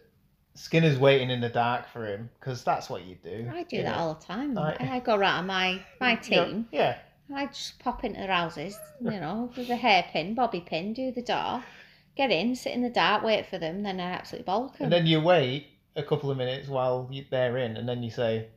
Skinner's 0.55 0.97
waiting 0.97 1.29
in 1.29 1.41
the 1.41 1.49
dark 1.49 1.89
for 1.91 2.05
him 2.05 2.29
because 2.39 2.63
that's 2.63 2.89
what 2.89 3.03
you 3.05 3.15
do. 3.23 3.49
I 3.53 3.63
do 3.63 3.77
that 3.83 3.97
know. 3.97 4.03
all 4.03 4.13
the 4.13 4.25
time. 4.25 4.57
I- 4.57 4.77
I, 4.79 4.99
go 4.99 5.17
round 5.17 5.47
my 5.47 5.81
my 5.99 6.15
team. 6.15 6.67
Yeah. 6.71 6.97
I 7.33 7.47
just 7.47 7.79
pop 7.79 8.03
into 8.03 8.19
their 8.19 8.27
houses, 8.31 8.77
you 9.01 9.09
know, 9.11 9.49
with 9.57 9.69
a 9.69 9.75
hairpin, 9.77 10.35
bobby 10.35 10.59
pin, 10.59 10.93
do 10.93 11.11
the 11.11 11.21
door, 11.21 11.63
get 12.15 12.31
in, 12.31 12.55
sit 12.55 12.73
in 12.73 12.81
the 12.81 12.89
dark, 12.89 13.23
wait 13.23 13.45
for 13.47 13.57
them, 13.57 13.83
then 13.83 13.99
I 13.99 14.11
absolutely 14.11 14.51
bollock 14.51 14.75
'em. 14.79 14.83
And 14.85 14.91
then 14.93 15.05
you 15.07 15.19
wait 15.21 15.67
a 15.95 16.03
couple 16.03 16.29
of 16.31 16.37
minutes 16.37 16.67
while 16.67 17.07
you, 17.11 17.25
they're 17.29 17.57
in, 17.57 17.77
and 17.77 17.87
then 17.87 18.03
you 18.03 18.09
say, 18.11 18.47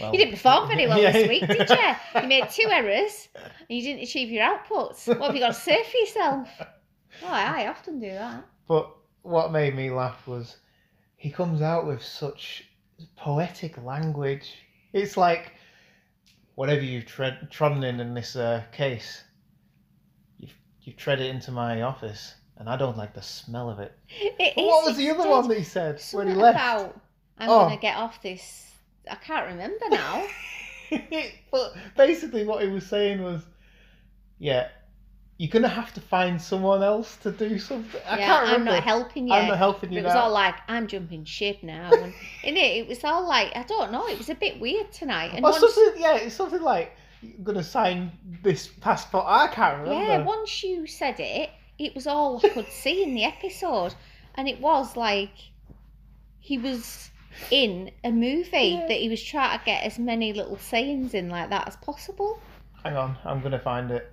well, 0.00 0.12
You 0.12 0.18
didn't 0.18 0.34
perform 0.34 0.68
very 0.68 0.86
well 0.86 0.98
Yeah. 1.02 1.12
this 1.12 1.28
week, 1.28 1.46
did 1.46 1.68
you? 1.68 2.20
You 2.22 2.28
made 2.28 2.48
two 2.50 2.68
errors 2.70 3.28
and 3.34 3.78
you 3.78 3.82
didn't 3.82 4.02
achieve 4.02 4.30
your 4.30 4.44
outputs. 4.46 5.08
What 5.08 5.26
have 5.26 5.34
you 5.34 5.40
got 5.40 5.48
to 5.54 5.60
say 5.60 5.82
for 5.82 5.96
yourself? 5.96 6.48
Oh, 7.22 7.26
I, 7.26 7.62
I 7.64 7.66
often 7.68 7.98
do 7.98 8.10
that. 8.10 8.44
But 8.68 8.90
what 9.22 9.52
made 9.52 9.74
me 9.74 9.90
laugh 9.90 10.26
was 10.26 10.56
he 11.16 11.30
comes 11.30 11.60
out 11.62 11.86
with 11.86 12.02
such 12.02 12.64
poetic 13.16 13.76
language. 13.82 14.54
It's 14.92 15.16
like 15.16 15.52
whatever 16.54 16.82
you've 16.82 17.06
tread, 17.06 17.48
trodden 17.50 17.82
in 17.82 17.98
in 18.00 18.14
this 18.14 18.36
uh, 18.36 18.62
case, 18.72 19.24
you've, 20.38 20.54
you've 20.82 20.96
tread 20.96 21.20
it 21.20 21.26
into 21.34 21.50
my 21.50 21.82
office, 21.82 22.34
and 22.58 22.68
I 22.68 22.76
don't 22.76 22.96
like 22.96 23.14
the 23.14 23.22
smell 23.22 23.70
of 23.70 23.78
it. 23.80 23.92
It 24.08 24.54
But 24.56 24.64
what 24.64 24.82
is- 24.82 24.88
was 24.88 24.96
the 24.98 25.10
other 25.10 25.28
one 25.28 25.48
that 25.48 25.58
he 25.58 25.64
said 25.64 26.00
when 26.12 26.28
he 26.28 26.34
left? 26.34 26.56
about, 26.56 27.00
I'm 27.38 27.48
Oh. 27.50 27.58
going 27.66 27.76
to 27.76 27.80
get 27.82 27.96
off 27.96 28.22
this. 28.22 28.70
I 29.10 29.16
can't 29.16 29.46
remember 29.48 29.84
now. 29.90 30.26
but 31.50 31.74
basically, 31.96 32.44
what 32.44 32.62
he 32.62 32.68
was 32.68 32.86
saying 32.86 33.22
was, 33.22 33.42
yeah, 34.38 34.68
you're 35.38 35.50
gonna 35.50 35.66
have 35.68 35.92
to 35.94 36.00
find 36.00 36.40
someone 36.40 36.82
else 36.84 37.16
to 37.16 37.32
do 37.32 37.58
something. 37.58 38.00
I 38.06 38.18
yeah, 38.18 38.26
can't 38.26 38.48
I'm 38.50 38.64
not 38.64 38.84
helping 38.84 39.26
you. 39.26 39.34
I'm 39.34 39.48
not 39.48 39.58
helping 39.58 39.92
you 39.92 40.00
It 40.00 40.04
was 40.04 40.14
now. 40.14 40.22
all 40.24 40.30
like, 40.30 40.54
I'm 40.68 40.86
jumping 40.86 41.24
ship 41.24 41.58
now. 41.62 41.90
And 41.92 42.14
in 42.44 42.56
it, 42.56 42.76
it 42.82 42.86
was 42.88 43.02
all 43.02 43.26
like, 43.26 43.56
I 43.56 43.64
don't 43.64 43.90
know, 43.90 44.06
it 44.06 44.18
was 44.18 44.28
a 44.28 44.34
bit 44.36 44.60
weird 44.60 44.92
tonight. 44.92 45.32
And 45.34 45.44
or 45.44 45.50
once, 45.50 45.58
something, 45.58 46.00
yeah, 46.00 46.16
it's 46.16 46.34
something 46.36 46.60
like 46.62 46.94
you're 47.22 47.32
gonna 47.42 47.62
sign 47.64 48.12
this 48.42 48.68
passport. 48.68 49.24
I 49.26 49.48
can't 49.48 49.82
remember. 49.82 50.04
yeah, 50.12 50.22
once 50.22 50.62
you 50.62 50.86
said 50.86 51.18
it, 51.18 51.50
it 51.86 51.94
was 51.94 52.06
all 52.06 52.40
I 52.42 52.48
could 52.48 52.68
see 52.68 53.02
in 53.02 53.14
the 53.14 53.24
episode. 53.24 53.94
And 54.34 54.48
it 54.48 54.60
was 54.60 54.96
like 54.96 55.34
he 56.40 56.58
was 56.58 57.10
in 57.50 57.90
a 58.04 58.10
movie 58.10 58.76
that 58.76 58.98
he 58.98 59.08
was 59.08 59.22
trying 59.22 59.58
to 59.58 59.64
get 59.64 59.84
as 59.84 59.98
many 59.98 60.32
little 60.32 60.58
sayings 60.58 61.14
in 61.14 61.28
like 61.28 61.50
that 61.50 61.68
as 61.68 61.76
possible. 61.76 62.40
Hang 62.82 62.96
on, 62.96 63.16
I'm 63.24 63.40
gonna 63.40 63.60
find 63.60 63.90
it. 63.90 64.12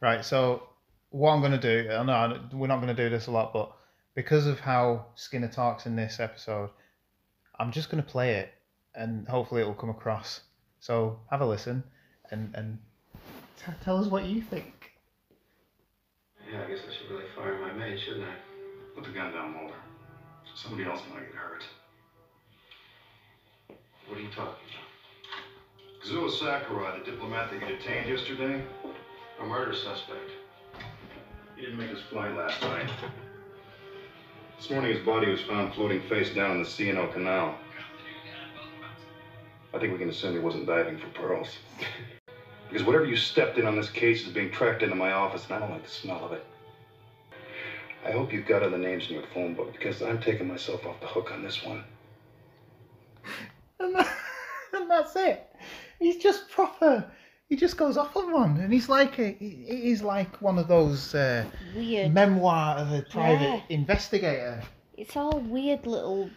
Right, 0.00 0.24
so 0.24 0.62
what 1.10 1.32
I'm 1.32 1.42
gonna 1.42 1.60
do, 1.60 1.88
I 1.90 2.02
know 2.04 2.40
we're 2.52 2.68
not 2.68 2.80
gonna 2.80 2.94
do 2.94 3.10
this 3.10 3.26
a 3.26 3.30
lot, 3.30 3.52
but 3.52 3.72
because 4.14 4.46
of 4.46 4.60
how 4.60 5.06
Skinner 5.14 5.48
talks 5.48 5.86
in 5.86 5.96
this 5.96 6.20
episode, 6.20 6.70
I'm 7.58 7.72
just 7.72 7.90
gonna 7.90 8.02
play 8.02 8.34
it, 8.36 8.52
and 8.94 9.26
hopefully 9.26 9.62
it 9.62 9.66
will 9.66 9.74
come 9.74 9.90
across. 9.90 10.40
So 10.80 11.18
have 11.30 11.40
a 11.40 11.46
listen, 11.46 11.82
and 12.30 12.54
and 12.54 12.78
t- 13.58 13.72
tell 13.82 13.98
us 13.98 14.06
what 14.06 14.24
you 14.24 14.42
think. 14.42 14.77
Yeah, 16.50 16.62
I 16.64 16.70
guess 16.70 16.80
I 16.88 16.92
should 16.92 17.10
really 17.10 17.28
fire 17.36 17.58
my 17.60 17.72
maid, 17.72 18.00
shouldn't 18.00 18.24
I? 18.24 18.34
Put 18.94 19.04
the 19.04 19.10
gun 19.10 19.32
down, 19.32 19.52
Mulder. 19.52 19.74
Somebody 20.54 20.84
else 20.84 21.02
might 21.12 21.26
get 21.26 21.34
hurt. 21.34 21.64
What 24.08 24.18
are 24.18 24.22
you 24.22 24.28
talking 24.28 24.54
about? 24.64 26.02
Kazuo 26.02 26.30
Sakurai, 26.30 26.98
the 26.98 27.04
diplomat 27.10 27.50
that 27.50 27.60
you 27.60 27.76
detained 27.76 28.08
yesterday, 28.08 28.62
A 29.40 29.44
murder 29.44 29.74
suspect. 29.74 30.30
he 31.54 31.62
didn't 31.62 31.78
make 31.78 31.90
his 31.90 32.00
flight 32.10 32.34
last 32.34 32.60
night. 32.62 32.88
This 34.58 34.70
morning, 34.70 34.96
his 34.96 35.04
body 35.04 35.30
was 35.30 35.42
found 35.42 35.74
floating 35.74 36.00
face 36.08 36.34
down 36.34 36.52
in 36.52 36.62
the 36.62 36.68
C&O 36.68 37.06
Canal. 37.08 37.56
I 39.74 39.78
think 39.78 39.92
we 39.92 39.98
can 39.98 40.08
assume 40.08 40.32
he 40.32 40.38
wasn't 40.38 40.66
diving 40.66 40.98
for 40.98 41.08
pearls. 41.08 41.48
because 42.68 42.86
whatever 42.86 43.04
you 43.04 43.16
stepped 43.16 43.58
in 43.58 43.66
on 43.66 43.76
this 43.76 43.90
case 43.90 44.26
is 44.26 44.32
being 44.32 44.50
tracked 44.50 44.82
into 44.82 44.94
my 44.94 45.12
office, 45.12 45.44
and 45.46 45.54
I 45.54 45.58
don't 45.60 45.70
like 45.70 45.84
the 45.84 45.90
smell 45.90 46.24
of 46.24 46.32
it. 46.32 46.44
I 48.06 48.10
hope 48.12 48.32
you've 48.32 48.46
got 48.46 48.62
other 48.62 48.78
names 48.78 49.08
in 49.08 49.14
your 49.14 49.26
phone 49.34 49.54
book, 49.54 49.72
because 49.72 50.02
I'm 50.02 50.20
taking 50.20 50.46
myself 50.48 50.86
off 50.86 51.00
the 51.00 51.06
hook 51.06 51.30
on 51.32 51.42
this 51.42 51.64
one. 51.64 51.84
And, 53.80 53.94
that, 53.94 54.08
and 54.74 54.90
that's 54.90 55.14
it. 55.16 55.46
He's 55.98 56.16
just 56.16 56.48
proper. 56.50 57.10
He 57.48 57.56
just 57.56 57.76
goes 57.78 57.96
off 57.96 58.14
on 58.16 58.30
one, 58.32 58.58
and 58.58 58.72
he's 58.72 58.88
like 58.88 59.18
a, 59.18 59.32
he's 59.32 60.02
like 60.02 60.40
one 60.42 60.58
of 60.58 60.68
those 60.68 61.14
uh, 61.14 61.44
Weird. 61.74 62.12
memoir 62.12 62.76
of 62.76 62.92
a 62.92 63.02
private 63.02 63.42
Yeah. 63.42 63.60
investigator. 63.70 64.62
it's 64.96 65.16
all 65.16 65.38
weird 65.40 65.86
little 65.86 66.28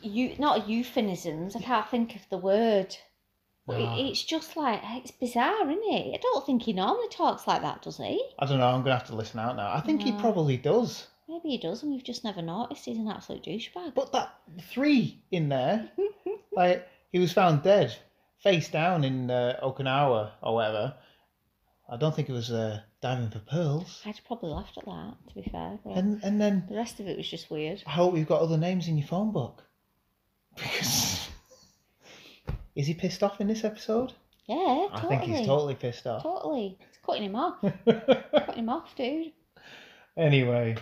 you 0.00 0.34
not 0.38 0.66
euphemisms 0.66 1.54
i 1.54 1.60
can't 1.60 1.86
think 1.90 2.16
of 2.16 2.22
the 2.30 2.38
word 2.38 2.96
but 3.66 3.78
No. 3.78 3.94
it, 3.96 4.06
it's 4.10 4.22
just 4.22 4.56
like 4.56 4.80
it's 4.98 5.10
bizarre 5.10 5.68
isn't 5.68 5.82
it 5.84 6.14
i 6.14 6.18
don't 6.22 6.46
think 6.46 6.62
he 6.62 6.72
normally 6.72 7.08
talks 7.08 7.46
like 7.46 7.62
that 7.62 7.82
does 7.82 7.96
he 7.98 8.22
I 8.38 8.46
don't 8.46 8.58
know. 8.58 8.66
I'm 8.68 8.82
gonna 8.82 8.96
have 8.98 9.06
to 9.08 9.16
listen 9.16 9.40
out 9.40 9.56
now. 9.56 9.72
I 9.72 9.80
think 9.80 10.02
he 10.02 10.12
probably 10.12 10.56
does. 10.56 11.06
maybe 11.28 11.48
he 11.50 11.58
does 11.58 11.82
and 11.82 11.92
we've 11.92 12.04
just 12.04 12.24
never 12.24 12.42
noticed 12.42 12.84
he's 12.84 12.98
an 12.98 13.08
absolute 13.08 13.42
douchebag 13.44 13.94
But 13.94 14.12
that 14.12 14.34
three 14.70 15.20
in 15.30 15.48
there, 15.48 15.90
like 16.52 16.86
he 17.10 17.18
was 17.18 17.32
found 17.32 17.62
dead, 17.62 17.96
face 18.38 18.68
down 18.68 19.02
in 19.04 19.30
uh, 19.30 19.58
Okinawa 19.62 20.32
or 20.42 20.54
whatever. 20.54 20.94
I 21.88 21.96
don't 21.96 22.14
think 22.14 22.28
it 22.28 22.32
was 22.32 22.50
uh, 22.50 22.80
diving 23.00 23.30
for 23.30 23.38
pearls. 23.40 24.02
i'd 24.06 24.20
probably 24.26 24.50
laughed 24.50 24.76
at 24.78 24.84
that 24.86 25.14
to 25.28 25.34
be 25.34 25.48
fair 25.50 25.78
And 25.84 26.20
and 26.24 26.40
then 26.40 26.64
the 26.68 26.76
rest 26.76 26.98
of 27.00 27.06
it 27.08 27.16
was 27.16 27.28
just 27.28 27.50
weird 27.50 27.82
I 27.86 27.90
hope 27.90 28.16
you've 28.16 28.26
got 28.28 28.40
other 28.42 28.58
names 28.58 28.86
in 28.88 28.96
your 28.98 29.06
phone 29.08 29.32
book. 29.32 29.62
Because 30.56 31.15
is 32.76 32.86
he 32.86 32.94
pissed 32.94 33.22
off 33.24 33.40
in 33.40 33.48
this 33.48 33.64
episode? 33.64 34.12
yeah 34.46 34.86
totally. 34.94 35.16
I 35.16 35.18
think 35.18 35.22
he's 35.22 35.46
totally 35.46 35.74
pissed 35.74 36.06
off. 36.06 36.22
totally 36.22 36.78
it's 36.88 36.98
cutting 37.04 37.24
him 37.24 37.34
off 37.34 37.56
cutting 37.84 38.54
him 38.54 38.68
off 38.68 38.94
dude 38.94 39.32
anyway, 40.16 40.76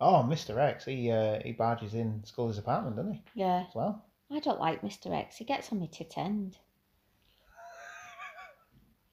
oh, 0.00 0.26
Mr. 0.26 0.56
X, 0.58 0.86
he 0.86 1.10
uh, 1.10 1.40
he 1.44 1.52
barges 1.52 1.92
in 1.94 2.22
Scully's 2.24 2.56
apartment, 2.58 2.96
doesn't 2.96 3.12
he? 3.12 3.22
yeah 3.34 3.64
As 3.68 3.74
well. 3.74 4.04
i 4.32 4.38
don't 4.40 4.58
like 4.60 4.80
mr 4.82 5.12
x 5.14 5.36
he 5.36 5.44
gets 5.44 5.70
on 5.72 5.80
my 5.80 5.86
tit 5.86 6.14
end 6.16 6.56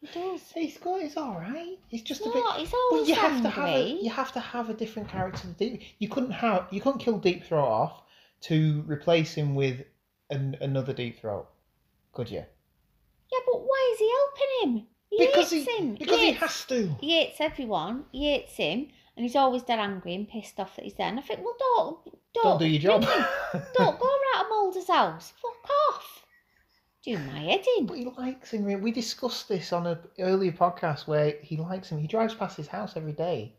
he 0.02 0.08
does 0.20 0.42
He's 0.54 0.78
got. 0.78 1.02
He's 1.02 1.18
all 1.18 1.36
right. 1.36 1.78
He's 1.88 2.04
just 2.04 2.22
a 2.22 2.30
bit. 2.30 2.44
he's 2.58 2.70
But 2.70 2.78
always 2.92 3.10
you 3.10 3.16
have 3.16 3.42
to 3.42 3.50
have 3.50 3.66
a, 3.70 3.88
you 3.90 4.10
have 4.10 4.32
to 4.34 4.40
have 4.40 4.70
a 4.70 4.74
different 4.74 5.10
character. 5.10 5.42
To 5.42 5.48
deep. 5.48 5.82
You 6.00 6.10
couldn't 6.10 6.32
have. 6.32 6.68
You 6.72 6.80
couldn't 6.82 7.00
kill 7.00 7.18
Deep 7.18 7.44
Throat 7.46 7.66
off 7.68 8.04
to 8.42 8.84
replace 8.88 9.34
him 9.34 9.56
with 9.56 9.82
an, 10.30 10.58
another 10.62 10.94
Deep 10.94 11.20
Throat, 11.20 11.48
could 12.16 12.32
you? 12.32 12.44
Yeah, 13.32 13.40
but 13.46 13.60
why 13.62 13.92
is 13.94 14.00
he 14.00 14.12
helping 14.12 14.78
him? 14.80 14.88
He 15.12 15.26
because 15.28 15.52
hates 15.52 15.68
he 15.70 15.78
him. 15.78 15.96
because 15.96 16.20
he 16.20 16.26
hates, 16.32 16.40
has 16.40 16.66
to. 16.66 16.96
He 17.00 17.12
hates 17.20 17.40
everyone. 17.40 18.06
He 18.12 18.32
hates 18.32 18.56
him, 18.56 18.88
and 19.16 19.24
he's 19.24 19.36
always 19.36 19.62
dead 19.64 19.80
angry 19.80 20.16
and 20.16 20.28
pissed 20.28 20.60
off 20.60 20.76
that 20.76 20.84
he's 20.86 20.96
there. 20.96 21.08
And 21.08 21.20
I 21.20 21.22
think, 21.22 21.42
well, 21.44 21.56
don't 21.60 22.16
don't, 22.34 22.44
Don't 22.44 22.60
do 22.60 22.68
your 22.68 22.82
job. 22.82 23.02
don't 23.76 24.00
go 24.00 24.08
around 24.08 24.44
to 24.44 24.50
Mulder's 24.50 24.88
house. 24.88 25.32
Fuck 25.42 25.70
off. 25.94 26.26
Do 27.04 27.18
my 27.20 27.40
head 27.40 27.64
in. 27.78 27.86
But 27.86 27.98
he 27.98 28.06
likes 28.06 28.52
him. 28.52 28.66
We 28.82 28.92
discussed 28.92 29.48
this 29.48 29.72
on 29.72 29.86
an 29.88 30.00
earlier 30.20 30.52
podcast 30.52 31.08
where 31.08 31.36
he 31.42 31.56
likes 31.56 31.90
him. 31.90 32.00
He 32.00 32.08
drives 32.08 32.34
past 32.34 32.58
his 32.58 32.68
house 32.68 32.98
every 32.98 33.14
day 33.14 33.54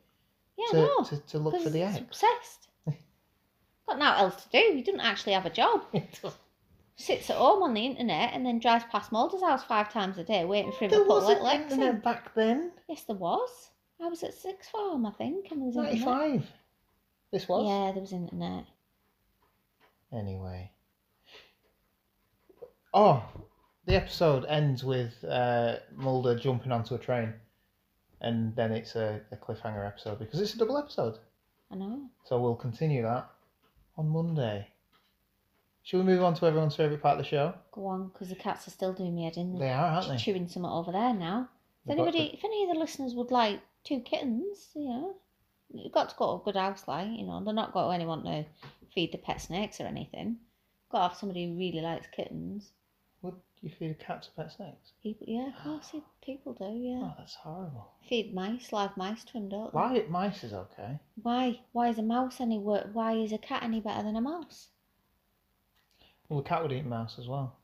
Yeah, 0.58 0.66
to, 0.72 0.76
know. 0.76 1.04
to, 1.04 1.16
to 1.18 1.38
look 1.38 1.62
for 1.62 1.70
the 1.70 1.86
he's 1.86 1.96
eggs. 1.96 2.06
obsessed. 2.06 2.68
Got 3.88 3.98
nothing 3.98 4.24
else 4.24 4.42
to 4.44 4.48
do. 4.50 4.74
He 4.76 4.82
doesn't 4.82 5.00
actually 5.00 5.32
have 5.34 5.46
a 5.46 5.50
job. 5.50 5.84
Sits 6.98 7.28
at 7.28 7.36
home 7.36 7.62
on 7.62 7.74
the 7.74 7.84
internet 7.84 8.32
and 8.32 8.44
then 8.44 8.58
drives 8.58 8.84
past 8.90 9.12
Mulder's 9.12 9.42
house 9.42 9.62
five 9.64 9.92
times 9.92 10.16
a 10.16 10.24
day 10.24 10.44
waiting 10.46 10.72
for 10.72 10.84
him 10.84 10.90
there 10.90 11.00
to 11.00 11.04
put 11.04 11.22
wasn't 11.22 11.42
Lex 11.42 11.72
in. 11.72 11.80
internet 11.80 12.02
back 12.02 12.34
then. 12.34 12.72
Yes, 12.88 13.04
there 13.04 13.16
was. 13.16 13.70
I 14.02 14.08
was 14.08 14.22
at 14.22 14.32
sixth 14.34 14.70
form, 14.70 15.04
I 15.04 15.10
think, 15.12 15.50
and 15.50 15.60
there 15.60 15.66
was 15.66 15.76
internet. 15.76 16.06
Ninety-five. 16.06 16.46
This 17.32 17.48
was. 17.48 17.66
Yeah, 17.66 17.92
there 17.92 18.00
was 18.00 18.12
internet. 18.12 18.64
Anyway. 20.12 20.70
Oh, 22.94 23.22
the 23.84 23.94
episode 23.94 24.46
ends 24.46 24.82
with 24.82 25.22
uh, 25.24 25.76
Mulder 25.94 26.34
jumping 26.34 26.72
onto 26.72 26.94
a 26.94 26.98
train, 26.98 27.34
and 28.22 28.56
then 28.56 28.72
it's 28.72 28.96
a, 28.96 29.20
a 29.32 29.36
cliffhanger 29.36 29.86
episode 29.86 30.18
because 30.18 30.40
it's 30.40 30.54
a 30.54 30.58
double 30.58 30.78
episode. 30.78 31.18
I 31.70 31.74
know. 31.74 32.08
So 32.24 32.40
we'll 32.40 32.54
continue 32.54 33.02
that 33.02 33.28
on 33.98 34.08
Monday. 34.08 34.66
Shall 35.86 36.00
we 36.00 36.06
move 36.06 36.24
on 36.24 36.34
to 36.34 36.46
everyone's 36.46 36.74
favourite 36.74 37.00
part 37.00 37.16
of 37.16 37.24
the 37.24 37.30
show? 37.30 37.54
Go 37.70 37.86
on, 37.86 38.08
because 38.08 38.28
the 38.28 38.34
cats 38.34 38.66
are 38.66 38.72
still 38.72 38.92
doing 38.92 39.14
me 39.14 39.22
head 39.22 39.36
in. 39.36 39.56
They 39.56 39.70
are, 39.70 39.86
aren't 39.86 40.08
they? 40.08 40.16
Chewing 40.16 40.48
something 40.48 40.68
over 40.68 40.90
there 40.90 41.14
now. 41.14 41.48
If 41.84 41.88
They've 41.90 41.96
got 41.98 42.08
anybody, 42.08 42.34
if 42.36 42.44
any 42.44 42.64
of 42.64 42.70
the 42.70 42.80
listeners 42.80 43.14
would 43.14 43.30
like 43.30 43.60
two 43.84 44.00
kittens, 44.00 44.70
you 44.74 44.88
know, 44.88 45.14
you've 45.72 45.92
got 45.92 46.08
to 46.08 46.16
go 46.16 46.26
to 46.38 46.42
a 46.42 46.44
good 46.44 46.56
house, 46.58 46.88
like 46.88 47.06
you 47.16 47.24
know, 47.24 47.40
they're 47.44 47.54
not 47.54 47.72
going 47.72 47.86
to 47.86 47.94
anyone 47.94 48.24
to 48.24 48.44
feed 48.92 49.12
the 49.12 49.18
pet 49.18 49.40
snakes 49.40 49.80
or 49.80 49.84
anything. 49.84 50.38
Got 50.90 50.98
to 51.02 51.08
have 51.10 51.16
somebody 51.18 51.46
who 51.46 51.56
really 51.56 51.80
likes 51.80 52.08
kittens. 52.08 52.72
Would 53.22 53.36
you 53.62 53.70
feed 53.70 53.92
a 53.92 53.94
cat 53.94 54.24
to 54.24 54.30
pet 54.32 54.50
snakes? 54.50 54.90
People, 55.04 55.28
yeah, 55.28 55.50
of 55.56 55.62
course, 55.62 55.92
people 56.20 56.52
do. 56.54 56.64
Yeah, 56.64 56.98
Oh, 57.04 57.14
that's 57.16 57.36
horrible. 57.36 57.92
feed 58.08 58.34
mice, 58.34 58.72
live 58.72 58.96
mice 58.96 59.22
to 59.22 59.34
them, 59.34 59.48
don't 59.50 59.72
they? 59.72 59.78
Why 59.78 60.04
mice 60.08 60.42
is 60.42 60.52
okay? 60.52 60.98
Why? 61.22 61.60
Why 61.70 61.90
is 61.90 61.98
a 61.98 62.02
mouse 62.02 62.40
any 62.40 62.58
worse? 62.58 62.88
Why 62.92 63.12
is 63.12 63.30
a 63.32 63.38
cat 63.38 63.62
any 63.62 63.78
better 63.80 64.02
than 64.02 64.16
a 64.16 64.20
mouse? 64.20 64.66
Well, 66.28 66.42
the 66.42 66.48
cat 66.48 66.62
would 66.62 66.72
eat 66.72 66.84
mouse 66.86 67.18
as 67.18 67.28
well. 67.28 67.56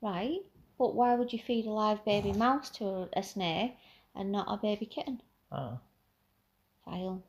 Right. 0.00 0.40
But 0.78 0.94
why 0.94 1.14
would 1.14 1.32
you 1.32 1.38
feed 1.38 1.66
a 1.66 1.70
live 1.70 2.04
baby 2.04 2.32
mouse 2.36 2.70
to 2.70 2.84
a, 2.84 3.08
a 3.16 3.22
snake 3.22 3.76
and 4.14 4.32
not 4.32 4.46
a 4.48 4.56
baby 4.56 4.86
kitten? 4.86 5.20
Oh, 5.50 5.78
Vile. 6.86 7.22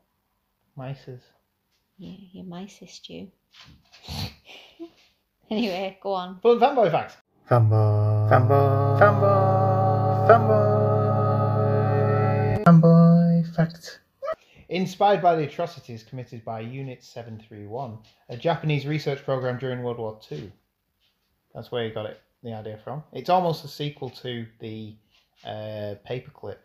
mices. 0.76 1.20
Yeah, 1.98 2.16
you're 2.32 2.44
micist, 2.44 3.08
you. 3.08 3.30
anyway, 5.50 5.98
go 6.02 6.12
on. 6.14 6.40
Fun 6.40 6.58
fanboy 6.58 6.90
facts. 6.90 7.16
Fanboy. 7.48 8.28
Fanboy. 8.30 8.98
Fanboy. 8.98 10.28
Fanboy. 10.28 10.64
Fanboy 12.64 13.54
fact. 13.54 14.00
Inspired 14.74 15.22
by 15.22 15.36
the 15.36 15.44
atrocities 15.44 16.02
committed 16.02 16.44
by 16.44 16.58
Unit 16.58 17.04
731, 17.04 17.96
a 18.28 18.36
Japanese 18.36 18.86
research 18.86 19.24
program 19.24 19.56
during 19.56 19.84
World 19.84 19.98
War 19.98 20.18
II. 20.32 20.50
That's 21.54 21.70
where 21.70 21.84
he 21.84 21.90
got 21.90 22.06
it, 22.06 22.20
the 22.42 22.52
idea 22.54 22.76
from. 22.82 23.04
It's 23.12 23.30
almost 23.30 23.64
a 23.64 23.68
sequel 23.68 24.10
to 24.10 24.44
the 24.58 24.96
uh, 25.44 25.94
paperclip 26.10 26.56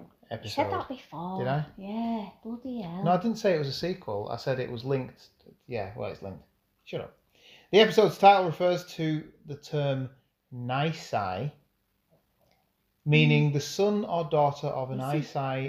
You 0.00 0.06
episode. 0.30 0.54
said 0.54 0.72
that 0.72 0.88
before. 0.88 1.40
Did 1.40 1.48
I? 1.48 1.66
Yeah, 1.76 2.28
bloody 2.42 2.80
hell. 2.80 3.04
No, 3.04 3.10
I 3.10 3.18
didn't 3.18 3.36
say 3.36 3.54
it 3.56 3.58
was 3.58 3.68
a 3.68 3.74
sequel. 3.74 4.30
I 4.32 4.38
said 4.38 4.58
it 4.58 4.72
was 4.72 4.82
linked. 4.82 5.28
Yeah, 5.66 5.90
well, 5.94 6.10
it's 6.10 6.22
linked. 6.22 6.42
Shut 6.84 7.02
up. 7.02 7.14
The 7.72 7.80
episode's 7.80 8.16
title 8.16 8.46
refers 8.46 8.86
to 8.94 9.22
the 9.44 9.56
term 9.56 10.08
Nisei, 10.50 11.52
meaning 13.04 13.52
the 13.52 13.60
son 13.60 14.06
or 14.06 14.24
daughter 14.24 14.68
of 14.68 14.90
an 14.90 14.98
Nisei. 15.00 15.20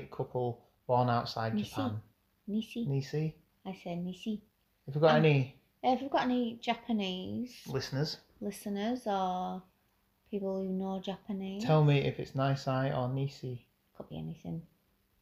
Isai 0.06 0.10
couple 0.10 0.63
born 0.88 1.10
outside 1.10 1.54
Nisei. 1.54 1.70
Japan. 1.70 2.02
Nisi. 2.48 2.86
Nisi. 2.86 3.36
I 3.66 3.74
said 3.84 3.98
Nisi. 4.04 4.42
If 4.88 4.96
we've 4.96 5.02
got 5.02 5.12
Um, 5.16 5.26
any 5.26 5.56
Have 5.84 6.02
you 6.02 6.10
got 6.10 6.24
any 6.24 6.58
Japanese 6.62 7.62
listeners, 7.68 8.18
listeners 8.42 9.06
or 9.08 9.62
people 10.32 10.62
who 10.64 10.70
know 10.70 11.00
Japanese? 11.00 11.64
tell 11.64 11.84
me 11.84 12.00
if 12.00 12.20
it's 12.20 12.32
Nisei 12.32 12.96
or 12.98 13.08
Nisi. 13.14 13.66
Could 13.98 14.10
be 14.10 14.18
anything. 14.18 14.62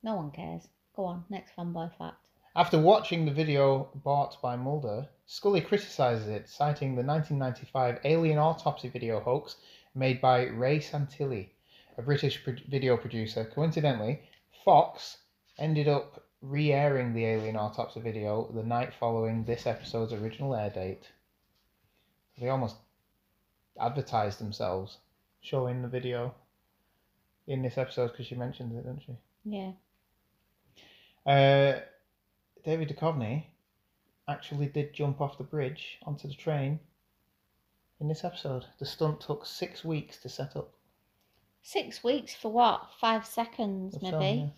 No 0.03 0.15
one 0.15 0.31
cares. 0.31 0.67
Go 0.95 1.05
on, 1.05 1.25
next 1.29 1.55
fanboy 1.55 1.95
fact. 1.97 2.17
After 2.55 2.79
watching 2.79 3.25
the 3.25 3.31
video 3.31 3.89
bought 4.03 4.41
by 4.41 4.55
Mulder, 4.57 5.07
Scully 5.25 5.61
criticises 5.61 6.27
it, 6.27 6.49
citing 6.49 6.95
the 6.95 7.03
1995 7.03 7.99
alien 8.03 8.37
autopsy 8.37 8.89
video 8.89 9.19
hoax 9.21 9.55
made 9.95 10.19
by 10.19 10.43
Ray 10.47 10.79
Santilli, 10.79 11.49
a 11.97 12.01
British 12.01 12.43
pro- 12.43 12.55
video 12.69 12.97
producer. 12.97 13.45
Coincidentally, 13.45 14.21
Fox 14.65 15.17
ended 15.61 15.87
up 15.87 16.25
re 16.41 16.73
airing 16.73 17.13
the 17.13 17.25
alien 17.25 17.55
autopsy 17.55 18.01
video 18.01 18.49
the 18.53 18.63
night 18.63 18.93
following 18.99 19.43
this 19.43 19.67
episode's 19.67 20.11
original 20.11 20.55
air 20.55 20.71
date. 20.71 21.03
They 22.39 22.49
almost 22.49 22.75
advertised 23.79 24.39
themselves 24.39 24.97
showing 25.41 25.81
the 25.81 25.87
video 25.87 26.33
in 27.47 27.61
this 27.61 27.77
episode 27.77 28.11
because 28.11 28.25
she 28.25 28.35
mentioned 28.35 28.71
it, 28.73 28.83
didn't 28.83 29.03
she? 29.05 29.15
Yeah. 29.45 29.71
Uh, 31.25 31.81
David 32.65 32.89
Duchovny 32.89 33.45
actually 34.27 34.67
did 34.67 34.93
jump 34.93 35.21
off 35.21 35.37
the 35.37 35.43
bridge 35.43 35.99
onto 36.03 36.27
the 36.27 36.33
train 36.33 36.79
in 37.99 38.07
this 38.07 38.23
episode. 38.23 38.65
The 38.79 38.85
stunt 38.85 39.21
took 39.21 39.45
six 39.45 39.85
weeks 39.85 40.17
to 40.17 40.29
set 40.29 40.55
up. 40.55 40.73
Six 41.61 42.03
weeks 42.03 42.33
for 42.33 42.51
what? 42.51 42.87
Five 42.99 43.25
seconds, 43.25 43.97
maybe? 44.01 44.11
film, 44.11 44.51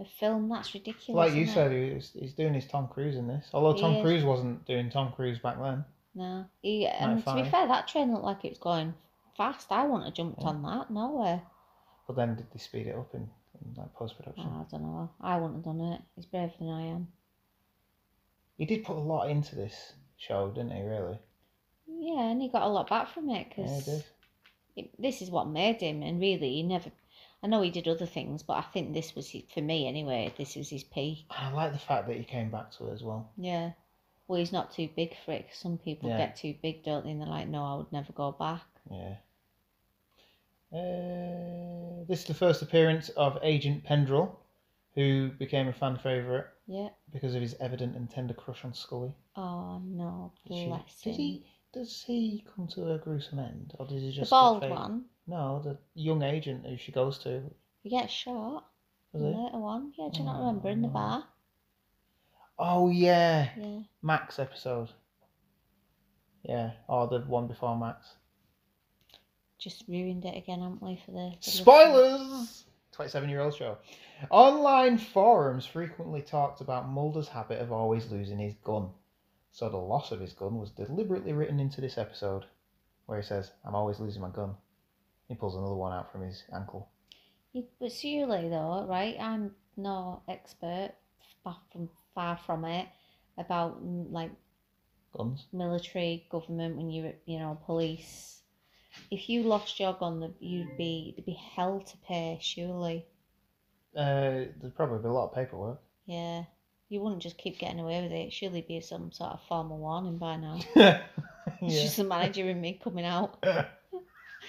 A 0.00 0.04
film? 0.18 0.48
That's 0.48 0.72
ridiculous. 0.74 1.14
Like 1.28 1.34
you 1.34 1.46
said, 1.46 1.72
he's, 1.72 2.10
he's 2.18 2.32
doing 2.32 2.54
his 2.54 2.66
Tom 2.66 2.88
Cruise 2.88 3.16
in 3.16 3.28
this. 3.28 3.48
Although 3.52 3.74
He 3.74 3.80
Tom 3.82 3.96
is. 3.96 4.02
Cruise 4.02 4.24
wasn't 4.24 4.64
doing 4.66 4.88
Tom 4.90 5.12
Cruise 5.12 5.38
back 5.38 5.60
then. 5.60 5.84
No. 6.14 6.46
He, 6.62 6.86
um, 6.86 7.10
and 7.10 7.18
to 7.20 7.24
be 7.34 7.42
95. 7.42 7.50
fair, 7.50 7.68
that 7.68 7.86
train 7.88 8.12
looked 8.12 8.24
like 8.24 8.44
it 8.44 8.48
was 8.50 8.58
going 8.58 8.94
fast. 9.36 9.70
I 9.70 9.84
wouldn't 9.84 10.04
have 10.06 10.14
jumped 10.14 10.40
Yeah. 10.40 10.48
on 10.48 10.62
that. 10.62 10.90
No 10.90 11.10
way. 11.16 11.42
But 12.06 12.16
then 12.16 12.34
did 12.34 12.46
they 12.52 12.58
speed 12.58 12.86
it 12.86 12.96
up 12.96 13.14
in, 13.14 13.28
in 13.64 13.74
like 13.76 13.92
post 13.94 14.16
production? 14.16 14.48
Oh, 14.48 14.66
I 14.66 14.70
don't 14.70 14.82
know. 14.82 15.10
I 15.20 15.36
wouldn't 15.36 15.64
have 15.64 15.76
done 15.76 15.80
it. 15.92 16.00
He's 16.16 16.26
braver 16.26 16.52
than 16.58 16.68
I 16.70 16.82
am. 16.86 17.08
He 18.56 18.64
did 18.66 18.84
put 18.84 18.96
a 18.96 19.00
lot 19.00 19.28
into 19.30 19.54
this 19.54 19.92
show, 20.16 20.48
didn't 20.50 20.72
he? 20.72 20.82
Really? 20.82 21.18
Yeah, 21.86 22.30
and 22.30 22.40
he 22.40 22.48
got 22.48 22.62
a 22.62 22.68
lot 22.68 22.88
back 22.88 23.08
from 23.12 23.28
it 23.30 23.52
Yeah, 23.56 23.64
he 23.64 23.78
because 23.78 24.02
did. 24.76 24.88
this 24.98 25.22
is 25.22 25.30
what 25.30 25.48
made 25.48 25.80
him. 25.80 26.02
And 26.02 26.20
really, 26.20 26.54
he 26.54 26.62
never. 26.62 26.90
I 27.42 27.46
know 27.46 27.62
he 27.62 27.70
did 27.70 27.88
other 27.88 28.06
things, 28.06 28.42
but 28.42 28.54
I 28.58 28.62
think 28.62 28.92
this 28.92 29.14
was 29.14 29.28
his, 29.28 29.42
for 29.54 29.60
me 29.62 29.88
anyway. 29.88 30.32
This 30.36 30.56
was 30.56 30.68
his 30.68 30.84
peak. 30.84 31.24
I 31.30 31.50
like 31.52 31.72
the 31.72 31.78
fact 31.78 32.06
that 32.08 32.16
he 32.16 32.24
came 32.24 32.50
back 32.50 32.70
to 32.72 32.88
it 32.88 32.92
as 32.92 33.02
well. 33.02 33.30
Yeah. 33.38 33.72
Well, 34.28 34.38
he's 34.38 34.52
not 34.52 34.72
too 34.72 34.88
big 34.94 35.16
for 35.24 35.32
it. 35.32 35.48
'cause 35.48 35.56
some 35.58 35.78
people 35.78 36.10
Yeah. 36.10 36.18
get 36.18 36.36
too 36.36 36.54
big, 36.62 36.84
don't 36.84 37.04
they? 37.04 37.10
And 37.12 37.20
they're 37.20 37.28
like, 37.28 37.48
no, 37.48 37.64
I 37.64 37.74
would 37.76 37.90
never 37.92 38.12
go 38.12 38.30
back. 38.32 38.62
Yeah. 38.90 39.16
Uh, 40.72 42.04
this 42.06 42.20
is 42.20 42.24
the 42.26 42.34
first 42.34 42.62
appearance 42.62 43.08
of 43.10 43.38
Agent 43.42 43.84
Pendrell, 43.84 44.36
who 44.94 45.30
became 45.38 45.66
a 45.68 45.72
fan 45.72 45.96
favourite 45.96 46.44
Yeah. 46.66 46.90
because 47.12 47.34
of 47.34 47.42
his 47.42 47.54
evident 47.60 47.96
and 47.96 48.08
tender 48.08 48.34
crush 48.34 48.64
on 48.64 48.72
Scully. 48.74 49.14
Oh 49.36 49.78
no, 49.80 50.32
Did, 50.46 50.56
she- 50.56 50.66
bless 50.66 51.00
did 51.02 51.16
he? 51.16 51.46
Does 51.72 52.02
he 52.02 52.44
come 52.54 52.66
to 52.68 52.92
a 52.94 52.98
gruesome 52.98 53.38
end, 53.38 53.74
or 53.78 53.86
does 53.86 54.02
he 54.02 54.10
just? 54.10 54.30
get 54.30 54.30
bald 54.30 54.68
one. 54.68 55.04
No, 55.30 55.60
the 55.62 55.78
young 55.94 56.22
agent 56.22 56.66
who 56.66 56.76
she 56.76 56.90
goes 56.90 57.18
to. 57.18 57.42
He 57.84 57.90
gets 57.90 58.12
shot. 58.12 58.66
Was 59.12 59.22
it? 59.22 59.26
later 59.26 59.58
one. 59.58 59.92
Yeah, 59.96 60.08
do 60.12 60.18
you 60.18 60.24
not 60.24 60.36
Oh, 60.40 60.46
remember 60.48 60.68
in 60.70 60.82
the 60.82 60.88
oh. 60.88 60.90
bar? 60.90 61.24
Oh 62.58 62.90
yeah, 62.90 63.48
Yeah. 63.56 63.80
Max 64.02 64.38
episode. 64.40 64.88
Yeah, 66.42 66.72
or 66.88 67.06
the 67.06 67.20
one 67.20 67.46
before 67.46 67.76
Max. 67.76 68.16
Just 69.58 69.84
ruined 69.86 70.24
it 70.24 70.36
again, 70.36 70.60
haven't 70.60 70.82
we, 70.82 70.96
for 71.04 71.12
the. 71.12 71.30
for 71.40 71.44
the? 71.44 71.50
Spoilers! 71.50 72.64
27 72.92 73.30
year 73.30 73.40
old 73.40 73.54
show. 73.54 73.78
Online 74.30 74.98
forums 74.98 75.64
frequently 75.64 76.22
talked 76.22 76.60
about 76.60 76.88
Mulder's 76.88 77.28
habit 77.28 77.60
of 77.60 77.70
always 77.70 78.10
losing 78.10 78.38
his 78.38 78.54
gun. 78.64 78.90
So 79.52 79.68
the 79.68 79.76
loss 79.76 80.10
of 80.12 80.20
his 80.20 80.32
gun 80.32 80.58
was 80.58 80.70
deliberately 80.70 81.32
written 81.32 81.60
into 81.60 81.80
this 81.80 81.98
episode, 81.98 82.46
where 83.06 83.20
he 83.20 83.24
says, 83.26 83.52
I'm 83.64 83.74
always 83.76 84.00
losing 84.00 84.22
my 84.22 84.28
gun. 84.30 84.54
He 85.30 85.34
pulls 85.34 85.56
another 85.56 85.76
one 85.76 85.94
out 85.94 86.12
from 86.12 86.20
his 86.24 86.44
ankle. 86.54 86.90
Yeah, 87.52 87.62
But 87.78 87.92
seriously 87.92 88.48
though, 88.48 88.86
right? 88.88 89.16
I'm 89.20 89.54
no 89.76 90.22
expert, 90.26 90.94
far 91.44 91.56
from 91.72 91.88
far 92.12 92.36
from 92.36 92.64
it, 92.64 92.88
about 93.38 93.80
mm, 93.84 94.10
like 94.10 94.32
Guns? 95.12 95.46
military, 95.52 96.26
government, 96.28 96.76
when 96.76 96.90
you're 96.90 97.12
you 97.24 97.38
know 97.38 97.56
police. 97.64 98.42
If 99.10 99.28
you 99.28 99.44
lost 99.44 99.80
your 99.80 99.94
gun, 99.94 100.34
you'd 100.40 100.76
be 100.76 101.14
there'd 101.16 101.26
be 101.26 101.34
hell 101.34 101.80
to 101.80 101.96
pay. 101.98 102.38
Surely, 102.42 103.06
Uh, 103.96 104.46
there'd 104.60 104.74
probably 104.74 104.98
be 104.98 105.06
a 105.08 105.12
lot 105.12 105.28
of 105.28 105.34
paperwork. 105.34 105.80
yeah. 106.06 106.44
You 106.88 107.00
wouldn't 107.00 107.22
just 107.22 107.38
keep 107.38 107.58
getting 107.58 107.78
away 107.80 108.02
with 108.02 108.10
it. 108.12 108.32
Surely 108.32 108.62
be 108.62 108.80
some 108.80 109.12
sort 109.12 109.32
of 109.32 109.42
formal 109.48 109.78
warning 109.78 110.18
by 110.18 110.36
now. 110.36 110.58
yeah. 110.74 111.02
It's 111.66 111.80
just 111.80 111.96
the 111.96 112.04
manager 112.04 112.48
and 112.48 112.60
me 112.60 112.80
coming 112.82 113.04
out. 113.06 113.38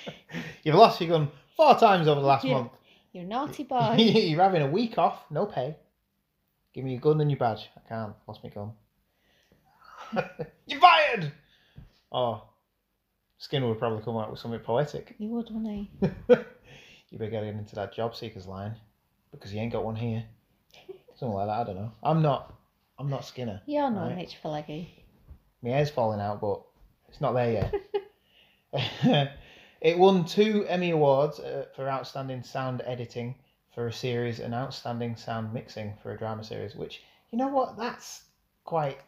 You've 0.64 0.76
lost 0.76 1.00
your 1.02 1.10
gun 1.10 1.32
four 1.56 1.76
times 1.76 2.08
over 2.08 2.22
the 2.22 2.28
last 2.28 2.46
Yeah. 2.46 2.54
month. 2.54 2.72
You're 3.14 3.26
naughty 3.26 3.64
boy. 3.64 3.96
You're 3.98 4.42
having 4.42 4.62
a 4.62 4.68
week 4.70 4.98
off, 4.98 5.20
no 5.30 5.46
pay. 5.46 5.76
Give 6.74 6.86
me 6.86 6.92
your 6.94 7.02
gun 7.02 7.20
and 7.20 7.30
your 7.30 7.38
badge. 7.40 7.70
I 7.76 7.88
can't. 7.90 8.14
Lost 8.28 8.42
my 8.44 8.50
gun. 8.50 8.72
You're 10.66 10.80
fired! 10.80 11.32
Oh. 12.12 12.44
Skinner 13.38 13.68
would 13.68 13.80
probably 13.80 14.04
come 14.04 14.18
out 14.18 14.30
with 14.32 14.40
something 14.40 14.60
poetic. 14.60 15.16
you 15.18 15.30
would, 15.30 15.50
wouldn't 15.50 15.68
he? 15.68 15.90
you 17.10 17.18
better 17.18 17.32
get 17.32 17.44
into 17.44 17.76
that 17.76 17.94
job 17.94 18.16
seekers 18.16 18.46
line 18.48 18.76
because 19.32 19.54
you 19.54 19.60
ain't 19.60 19.74
got 19.74 19.84
one 19.84 19.96
here. 19.96 20.24
Something 21.16 21.36
like 21.36 21.48
that, 21.48 21.60
I 21.60 21.64
don't 21.64 21.76
know. 21.76 21.92
I'm 22.04 22.22
not 22.22 22.54
I'm 23.00 23.10
not 23.10 23.26
Skinner. 23.26 23.62
You're 23.66 23.90
no 23.90 24.02
right? 24.02 24.16
Mitch 24.16 24.38
Pileggi. 24.44 24.88
My 25.64 25.70
hair's 25.72 25.90
falling 25.90 26.20
out, 26.22 26.40
but 26.40 26.62
it's 27.10 27.20
not 27.20 27.34
there 27.34 27.72
yet. 28.74 29.38
It 29.82 29.98
won 29.98 30.26
two 30.26 30.66
Emmy 30.68 30.92
Awards 30.92 31.40
uh, 31.40 31.66
for 31.76 31.90
Outstanding 31.90 32.44
Sound 32.44 32.82
Editing 32.86 33.36
for 33.74 33.88
a 33.88 33.94
series 33.94 34.40
and 34.40 34.54
Outstanding 34.54 35.16
Sound 35.16 35.54
Mixing 35.54 35.94
for 36.04 36.12
a 36.14 36.18
drama 36.18 36.44
series, 36.44 36.76
which, 36.76 37.02
you 37.32 37.38
know 37.38 37.48
what, 37.48 37.78
that's 37.78 38.24
quite, 38.64 39.00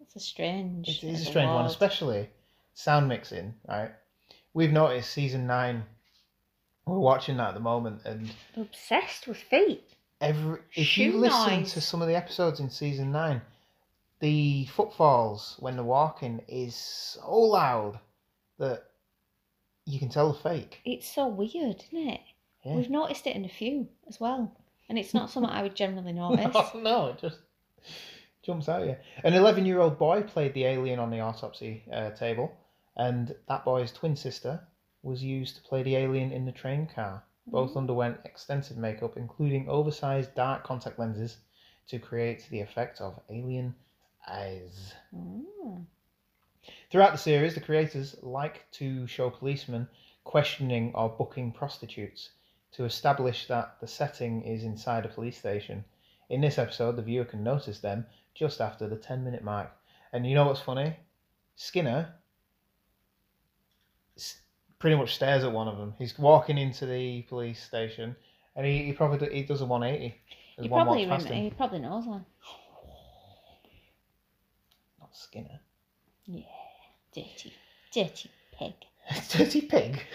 It's 0.00 0.16
a 0.16 0.20
strange. 0.20 0.88
it 0.88 1.04
is 1.04 1.22
a 1.22 1.24
strange 1.26 1.50
one, 1.50 1.66
especially 1.66 2.28
sound 2.74 3.08
mixing, 3.08 3.54
right? 3.68 3.90
We've 4.54 4.72
noticed 4.72 5.10
season 5.12 5.46
nine, 5.46 5.84
we're 6.86 6.98
watching 6.98 7.36
that 7.38 7.48
at 7.48 7.54
the 7.54 7.60
moment, 7.60 8.02
and 8.04 8.30
Obsessed 8.56 9.26
with 9.26 9.36
feet. 9.38 9.82
every 10.20 10.60
if 10.72 10.96
you 10.98 11.10
Shoe 11.12 11.18
listen 11.18 11.60
noise. 11.60 11.72
to 11.74 11.80
some 11.80 12.00
of 12.02 12.08
the 12.08 12.16
episodes 12.16 12.60
in 12.60 12.70
season 12.70 13.10
nine, 13.12 13.42
the 14.20 14.66
footfalls 14.66 15.56
when 15.58 15.74
they're 15.74 15.84
walking 15.84 16.40
is 16.48 16.74
so 16.76 17.30
loud 17.36 17.98
that 18.58 18.84
you 19.86 19.98
can 19.98 20.08
tell 20.08 20.32
the 20.32 20.38
fake. 20.38 20.80
It's 20.84 21.12
so 21.12 21.26
weird, 21.28 21.84
isn't 21.92 22.08
it? 22.08 22.20
Yeah. 22.64 22.76
We've 22.76 22.90
noticed 22.90 23.26
it 23.26 23.36
in 23.36 23.44
a 23.44 23.48
few 23.48 23.88
as 24.08 24.18
well. 24.18 24.56
And 24.88 24.98
it's 24.98 25.14
not 25.14 25.30
something 25.30 25.50
I 25.50 25.62
would 25.62 25.74
generally 25.74 26.12
notice. 26.14 26.54
no, 26.54 26.70
no, 26.80 27.06
it 27.08 27.18
just 27.18 27.38
jumps 28.42 28.68
out 28.68 28.82
at 28.82 28.88
you. 28.88 28.96
An 29.22 29.34
11 29.34 29.66
year 29.66 29.80
old 29.80 29.98
boy 29.98 30.22
played 30.22 30.54
the 30.54 30.64
alien 30.64 30.98
on 30.98 31.10
the 31.10 31.20
autopsy 31.20 31.84
uh, 31.92 32.10
table, 32.10 32.52
and 32.96 33.34
that 33.48 33.64
boy's 33.64 33.92
twin 33.92 34.16
sister 34.16 34.60
was 35.02 35.22
used 35.22 35.56
to 35.56 35.62
play 35.62 35.82
the 35.82 35.96
alien 35.96 36.32
in 36.32 36.44
the 36.44 36.52
train 36.52 36.86
car. 36.86 37.22
Both 37.46 37.76
underwent 37.76 38.20
extensive 38.24 38.78
makeup, 38.78 39.18
including 39.18 39.68
oversized 39.68 40.34
dark 40.34 40.64
contact 40.64 40.98
lenses 40.98 41.36
to 41.88 41.98
create 41.98 42.48
the 42.48 42.60
effect 42.60 43.02
of 43.02 43.20
alien 43.28 43.74
eyes. 44.26 44.94
Mm. 45.14 45.84
Throughout 46.94 47.10
the 47.10 47.18
series, 47.18 47.54
the 47.56 47.60
creators 47.60 48.14
like 48.22 48.70
to 48.70 49.04
show 49.08 49.28
policemen 49.28 49.88
questioning 50.22 50.92
or 50.94 51.08
booking 51.08 51.50
prostitutes 51.50 52.30
to 52.70 52.84
establish 52.84 53.48
that 53.48 53.80
the 53.80 53.88
setting 53.88 54.42
is 54.42 54.62
inside 54.62 55.04
a 55.04 55.08
police 55.08 55.36
station. 55.36 55.84
In 56.30 56.40
this 56.40 56.56
episode, 56.56 56.94
the 56.94 57.02
viewer 57.02 57.24
can 57.24 57.42
notice 57.42 57.80
them 57.80 58.06
just 58.32 58.60
after 58.60 58.86
the 58.88 58.94
10 58.94 59.24
minute 59.24 59.42
mark. 59.42 59.72
And 60.12 60.24
you 60.24 60.36
know 60.36 60.46
what's 60.46 60.60
funny? 60.60 60.94
Skinner 61.56 62.14
pretty 64.78 64.94
much 64.94 65.16
stares 65.16 65.42
at 65.42 65.50
one 65.50 65.66
of 65.66 65.78
them. 65.78 65.94
He's 65.98 66.16
walking 66.16 66.58
into 66.58 66.86
the 66.86 67.22
police 67.22 67.60
station 67.60 68.14
and 68.54 68.64
he, 68.64 68.84
he 68.84 68.92
probably 68.92 69.34
he 69.34 69.42
does 69.42 69.62
a 69.62 69.66
180. 69.66 70.14
As 70.58 70.62
He 70.64 70.70
one 70.70 70.84
probably, 70.84 71.06
rem- 71.06 71.26
he 71.26 71.50
probably 71.50 71.80
knows 71.80 72.06
one. 72.06 72.24
Not 75.00 75.16
Skinner. 75.16 75.58
Yeah. 76.26 76.44
Dirty, 77.14 77.52
dirty 77.92 78.30
pig. 78.52 78.74
Dirty 79.30 79.60
pig. 79.62 80.02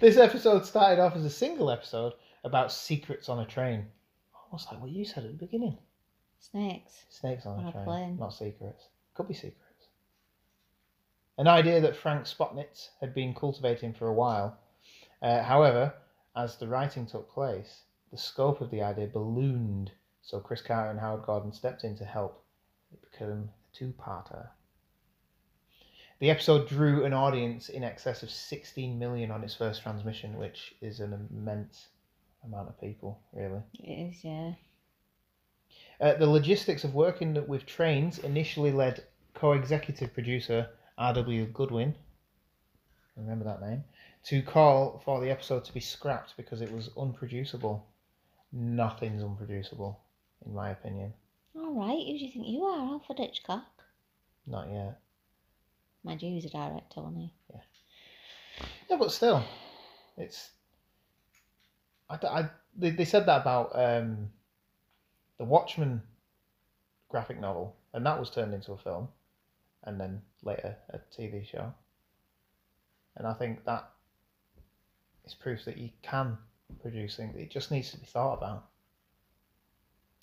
this 0.00 0.16
episode 0.16 0.64
started 0.64 1.02
off 1.02 1.14
as 1.14 1.24
a 1.24 1.30
single 1.30 1.70
episode 1.70 2.14
about 2.44 2.72
secrets 2.72 3.28
on 3.28 3.40
a 3.40 3.44
train. 3.44 3.86
Almost 4.46 4.72
like 4.72 4.80
what 4.80 4.90
you 4.90 5.04
said 5.04 5.24
at 5.24 5.32
the 5.32 5.44
beginning. 5.44 5.76
Snakes. 6.38 7.04
Snakes 7.10 7.44
on 7.44 7.58
On 7.58 7.66
a 7.66 7.72
train, 7.72 7.84
plane. 7.84 8.16
not 8.18 8.32
secrets. 8.32 8.88
Could 9.14 9.28
be 9.28 9.34
secrets. 9.34 9.88
An 11.36 11.46
idea 11.46 11.80
that 11.82 11.96
Frank 11.96 12.24
Spotnitz 12.24 12.88
had 13.00 13.12
been 13.12 13.34
cultivating 13.34 13.92
for 13.92 14.08
a 14.08 14.14
while. 14.14 14.56
Uh, 15.20 15.42
however, 15.42 15.92
as 16.34 16.56
the 16.56 16.68
writing 16.68 17.04
took 17.04 17.30
place, 17.30 17.82
the 18.10 18.16
scope 18.16 18.62
of 18.62 18.70
the 18.70 18.80
idea 18.82 19.08
ballooned, 19.08 19.90
so 20.22 20.40
Chris 20.40 20.62
Carter 20.62 20.90
and 20.90 21.00
Howard 21.00 21.26
Gordon 21.26 21.52
stepped 21.52 21.84
in 21.84 21.96
to 21.98 22.04
help. 22.06 22.42
It 22.92 23.10
became 23.12 23.50
a 23.50 23.76
two-parter. 23.76 24.48
The 26.18 26.30
episode 26.30 26.66
drew 26.66 27.04
an 27.04 27.12
audience 27.12 27.68
in 27.68 27.84
excess 27.84 28.22
of 28.22 28.30
16 28.30 28.98
million 28.98 29.30
on 29.30 29.44
its 29.44 29.54
first 29.54 29.82
transmission, 29.82 30.38
which 30.38 30.74
is 30.80 31.00
an 31.00 31.28
immense 31.30 31.88
amount 32.42 32.70
of 32.70 32.80
people, 32.80 33.20
really. 33.34 33.60
It 33.74 34.10
is, 34.14 34.24
yeah. 34.24 34.52
Uh, 36.00 36.14
the 36.14 36.26
logistics 36.26 36.84
of 36.84 36.94
working 36.94 37.46
with 37.46 37.66
trains 37.66 38.18
initially 38.18 38.72
led 38.72 39.04
co-executive 39.34 40.14
producer 40.14 40.70
R.W. 40.96 41.46
Goodwin, 41.46 41.94
remember 43.16 43.44
that 43.44 43.60
name, 43.60 43.84
to 44.24 44.40
call 44.40 45.02
for 45.04 45.20
the 45.20 45.30
episode 45.30 45.64
to 45.66 45.74
be 45.74 45.80
scrapped 45.80 46.34
because 46.38 46.62
it 46.62 46.72
was 46.72 46.88
unproducible. 46.96 47.86
Nothing's 48.52 49.22
unproducible, 49.22 50.00
in 50.46 50.54
my 50.54 50.70
opinion. 50.70 51.12
All 51.54 51.74
right, 51.74 51.98
who 51.98 52.18
do 52.18 52.24
you 52.24 52.32
think 52.32 52.48
you 52.48 52.64
are, 52.64 52.92
Alfred 52.92 53.18
Hitchcock? 53.18 53.64
Not 54.46 54.70
yet. 54.70 54.98
Mind 56.06 56.22
you, 56.22 56.38
a 56.38 56.40
director, 56.40 57.00
wasn't 57.00 57.18
he? 57.18 57.34
Yeah, 57.52 57.60
Yeah, 58.88 58.96
but 58.96 59.10
still, 59.10 59.42
it's. 60.16 60.50
I, 62.08 62.14
I 62.24 62.48
they, 62.76 62.90
they 62.90 63.04
said 63.04 63.26
that 63.26 63.40
about 63.40 63.72
um, 63.74 64.30
the 65.38 65.44
Watchmen 65.44 66.00
graphic 67.08 67.40
novel, 67.40 67.74
and 67.92 68.06
that 68.06 68.20
was 68.20 68.30
turned 68.30 68.54
into 68.54 68.70
a 68.70 68.78
film, 68.78 69.08
and 69.82 70.00
then 70.00 70.22
later 70.44 70.76
a 70.90 71.00
TV 71.12 71.44
show. 71.44 71.74
And 73.16 73.26
I 73.26 73.32
think 73.32 73.64
that 73.64 73.90
is 75.24 75.34
proof 75.34 75.64
that 75.64 75.76
you 75.76 75.90
can 76.02 76.38
produce 76.82 77.16
things. 77.16 77.34
It 77.34 77.50
just 77.50 77.72
needs 77.72 77.90
to 77.90 77.98
be 77.98 78.06
thought 78.06 78.34
about. 78.34 78.66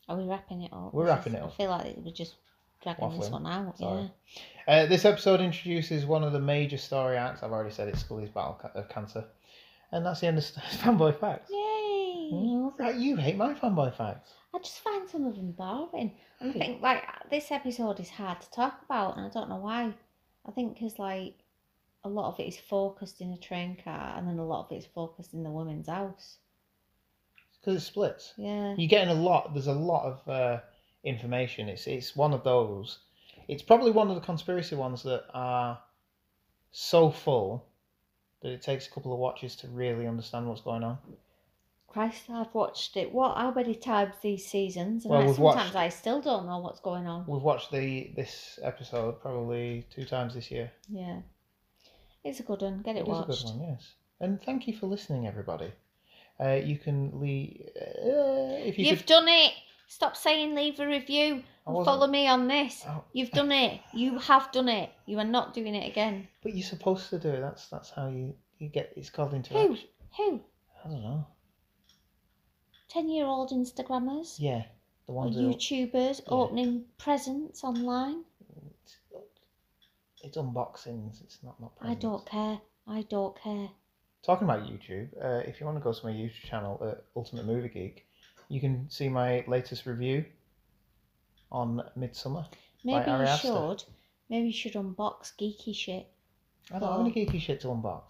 Are 0.08 0.16
we 0.16 0.24
wrapping 0.24 0.62
it 0.62 0.72
up? 0.72 0.94
We're 0.94 1.08
wrapping 1.08 1.34
it 1.34 1.42
up. 1.42 1.52
I 1.52 1.58
feel 1.58 1.72
like 1.72 1.98
we're 1.98 2.14
just 2.14 2.36
dragging 2.84 3.18
this 3.20 3.30
one 3.30 3.48
out. 3.48 3.78
Sorry. 3.78 4.12
Yeah. 4.68 4.74
Uh, 4.74 4.86
this 4.86 5.06
episode 5.06 5.42
introduces 5.42 6.06
one 6.06 6.24
of 6.24 6.32
the 6.34 6.40
major 6.40 6.78
story 6.78 7.18
arcs. 7.18 7.44
I've 7.44 7.52
already 7.52 7.74
said 7.74 7.88
it's 7.88 8.00
Scully's 8.02 8.30
battle 8.30 8.60
ca- 8.62 8.72
of 8.76 8.88
cancer, 8.90 9.26
and 9.92 10.06
that's 10.06 10.22
the 10.22 10.28
end 10.28 10.38
of 10.38 10.44
fanboy 10.82 11.20
facts. 11.20 11.50
Yay! 11.52 12.30
Mm, 12.34 12.80
right, 12.80 12.96
you 12.96 13.16
hate 13.18 13.36
my 13.38 13.54
fanboy 13.54 13.96
facts. 13.96 14.32
I 14.56 14.60
just 14.60 14.80
find 14.80 15.10
some 15.10 15.26
of 15.26 15.36
them 15.36 15.52
boring. 15.52 16.12
I 16.40 16.52
think 16.52 16.82
like 16.82 17.04
this 17.32 17.52
episode 17.52 18.00
is 18.00 18.10
hard 18.10 18.40
to 18.42 18.52
talk 18.52 18.82
about, 18.86 19.18
and 19.18 19.26
I 19.26 19.30
don't 19.30 19.50
know 19.50 19.58
why. 19.58 19.94
I 20.46 20.52
think 20.52 20.76
because 20.76 21.00
like 21.00 21.36
a 22.06 22.10
lot 22.10 22.34
of 22.34 22.40
it 22.40 22.48
is 22.48 22.58
focused 22.60 23.22
in 23.22 23.32
a 23.34 23.38
train 23.38 23.78
car, 23.84 24.16
and 24.18 24.28
then 24.28 24.40
a 24.40 24.46
lot 24.46 24.66
of 24.66 24.72
it 24.72 24.76
is 24.80 24.86
focused 24.86 25.34
in 25.34 25.44
the 25.44 25.50
woman's 25.52 25.88
house. 25.90 26.38
because 27.60 27.82
it 27.82 27.86
splits. 27.86 28.34
Yeah. 28.38 28.76
You're 28.78 28.90
getting 28.90 29.10
a 29.10 29.20
lot. 29.22 29.54
There's 29.54 29.68
a 29.68 29.74
lot 29.74 30.06
of 30.06 30.28
uh, 30.30 30.60
information. 31.04 31.70
It's 31.70 31.88
it's 31.88 32.16
one 32.16 32.34
of 32.34 32.44
those. 32.44 33.00
It's 33.48 33.64
probably 33.64 33.92
one 33.92 34.10
of 34.10 34.16
the 34.16 34.22
conspiracy 34.22 34.76
ones 34.76 35.04
that 35.04 35.26
are 35.34 35.80
so 36.72 37.12
full 37.12 37.66
that 38.42 38.52
it 38.52 38.62
takes 38.62 38.88
a 38.88 38.92
couple 38.92 39.14
of 39.14 39.20
watches 39.20 39.56
to 39.58 39.68
really 39.68 40.08
understand 40.08 40.48
what's 40.48 40.62
going 40.62 40.84
on. 40.84 40.98
Christ, 41.88 42.24
I've 42.30 42.54
watched 42.56 42.98
it. 42.98 43.12
What? 43.14 43.38
How 43.38 43.52
many 43.52 43.76
times 43.76 44.16
these 44.24 44.46
seasons? 44.48 45.06
And 45.06 45.12
Well, 45.12 45.22
I, 45.22 45.26
sometimes 45.28 45.40
watched- 45.40 45.76
I 45.76 45.90
still 45.90 46.22
don't 46.22 46.48
know 46.48 46.58
what's 46.60 46.80
going 46.80 47.06
on. 47.06 47.26
We've 47.28 47.42
watched 47.42 47.72
the 47.72 48.12
this 48.16 48.58
episode 48.64 49.22
probably 49.22 49.86
two 49.94 50.06
times 50.06 50.34
this 50.34 50.50
year. 50.50 50.72
Yeah. 50.90 51.20
It's 52.24 52.40
a 52.40 52.44
good 52.44 52.62
one. 52.62 52.82
Get 52.82 52.96
it, 52.96 53.00
It 53.00 53.08
watched. 53.08 53.42
a 53.42 53.44
good 53.44 53.60
one, 53.60 53.70
yes. 53.70 53.94
And 54.22 54.42
thank 54.42 54.68
you 54.68 54.76
for 54.76 54.88
listening, 54.88 55.28
everybody. 55.28 55.72
Uh, 56.40 56.54
you 56.54 56.78
can 56.80 57.20
leave 57.22 57.70
uh, 57.80 58.58
if 58.66 58.80
you 58.80 58.86
You've 58.88 59.00
could. 59.00 59.06
done 59.08 59.28
it. 59.28 59.54
Stop 59.88 60.16
saying 60.18 60.56
leave 60.56 60.80
a 60.80 60.88
review 60.88 61.44
and 61.68 61.86
follow 61.86 62.08
me 62.08 62.28
on 62.28 62.48
this. 62.48 62.84
Oh. 62.88 63.04
You've 63.14 63.32
done 63.32 63.52
it. 63.52 63.82
You 63.94 64.18
have 64.20 64.52
done 64.52 64.70
it. 64.70 64.90
You 65.06 65.20
are 65.20 65.26
not 65.26 65.54
doing 65.54 65.76
it 65.76 65.88
again. 65.90 66.28
But 66.42 66.56
you're 66.56 66.66
supposed 66.68 67.10
to 67.12 67.20
do 67.20 67.30
it. 67.30 67.42
That's 67.42 67.68
that's 67.70 67.90
how 67.92 68.08
you 68.10 68.34
you 68.60 68.70
get. 68.70 68.94
It's 68.96 69.10
called 69.10 69.32
Who? 69.32 69.36
interaction. 69.38 69.88
Who? 70.18 70.42
I 70.86 70.90
don't 70.90 71.02
know. 71.02 71.28
10 72.90 73.10
year 73.10 73.26
old 73.26 73.50
Instagrammers? 73.52 74.36
Yeah, 74.38 74.64
the 75.08 75.14
ones 75.14 75.36
who 75.36 75.42
YouTubers 75.50 76.22
Yeah. 76.22 76.34
opening 76.34 76.86
presents 76.98 77.64
online? 77.64 78.24
it's, 78.84 78.98
it's 80.22 80.38
unboxings. 80.38 81.22
It's 81.24 81.40
not 81.44 81.60
not. 81.60 81.72
I 81.82 81.96
don't 81.96 82.26
care. 82.26 82.60
I 82.88 83.02
don't 83.04 83.36
care. 83.40 83.70
Talking 84.24 84.48
about 84.48 84.64
YouTube, 84.64 85.10
uh, 85.22 85.42
if 85.50 85.60
you 85.60 85.66
want 85.66 85.78
to 85.78 85.84
go 85.84 85.92
to 85.92 86.06
my 86.06 86.12
YouTube 86.14 86.44
channel, 86.46 86.80
uh, 86.82 86.96
Ultimate 87.16 87.46
Movie 87.46 87.68
Geek, 87.70 88.06
you 88.54 88.60
can 88.60 88.88
see 88.88 89.10
my 89.10 89.44
latest 89.48 89.88
review 89.88 90.24
on 91.52 91.82
Midsommar. 91.98 92.46
Maybe 92.84 93.10
Ari 93.10 93.24
you 93.24 93.28
Aster. 93.28 93.48
should. 93.48 93.84
Maybe 94.30 94.48
you 94.48 94.54
should 94.54 94.74
unbox 94.74 95.34
geeky 95.40 95.76
shit. 95.76 96.08
I 96.72 96.78
don't 96.78 96.92
have 96.92 97.00
any 97.00 97.12
geeky 97.12 97.42
shit 97.42 97.62
to 97.62 97.68
unbox. 97.70 98.04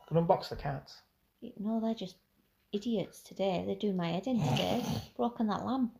I 0.00 0.06
can 0.06 0.24
unbox 0.24 0.48
the 0.48 0.56
cats. 0.56 1.02
No, 1.58 1.80
they're 1.80 1.94
just 1.94 2.14
idiots 2.72 3.20
today. 3.20 3.64
They're 3.66 3.74
doing 3.74 3.96
my 3.96 4.12
head 4.12 4.28
in 4.28 4.40
today. 4.40 4.84
Broken 5.16 5.48
that 5.48 5.66
lamp. 5.66 5.98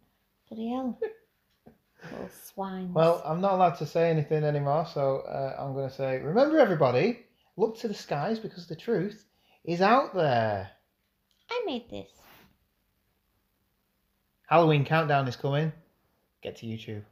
Bloody 0.49 0.69
hell. 0.69 0.97
Little 2.13 2.29
swines. 2.29 2.95
Well, 2.95 3.23
I'm 3.25 3.41
not 3.41 3.55
allowed 3.55 3.79
to 3.79 3.87
say 3.87 4.09
anything 4.09 4.45
anymore, 4.45 4.87
so 4.93 5.19
uh, 5.21 5.57
I'm 5.59 5.73
going 5.75 5.89
to 5.89 5.95
say, 5.95 6.21
remember 6.21 6.59
everybody, 6.59 7.27
look 7.57 7.77
to 7.79 7.89
the 7.89 7.95
skies 7.95 8.39
because 8.39 8.69
the 8.69 8.77
truth 8.77 9.25
is 9.65 9.81
out 9.81 10.15
there. 10.15 10.71
I 11.51 11.63
made 11.67 11.91
this. 11.91 12.11
Halloween 14.47 14.85
countdown 14.85 15.27
is 15.27 15.37
coming. 15.37 15.73
Get 16.43 16.57
to 16.57 16.67
YouTube. 16.67 17.05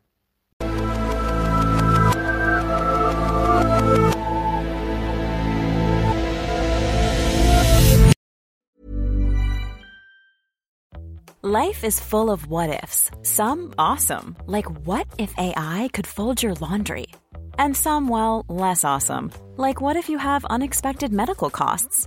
Life 11.44 11.82
is 11.82 11.98
full 11.98 12.30
of 12.30 12.46
what 12.46 12.70
ifs. 12.84 13.10
Some 13.22 13.74
awesome, 13.76 14.36
like 14.46 14.66
what 14.86 15.06
if 15.18 15.36
AI 15.36 15.90
could 15.92 16.06
fold 16.06 16.42
your 16.42 16.54
laundry? 16.54 17.06
And 17.58 17.76
some, 17.76 18.08
well, 18.08 18.44
less 18.48 18.84
awesome, 18.84 19.32
like 19.56 19.80
what 19.80 19.96
if 19.96 20.08
you 20.08 20.18
have 20.18 20.44
unexpected 20.44 21.12
medical 21.12 21.50
costs? 21.50 22.06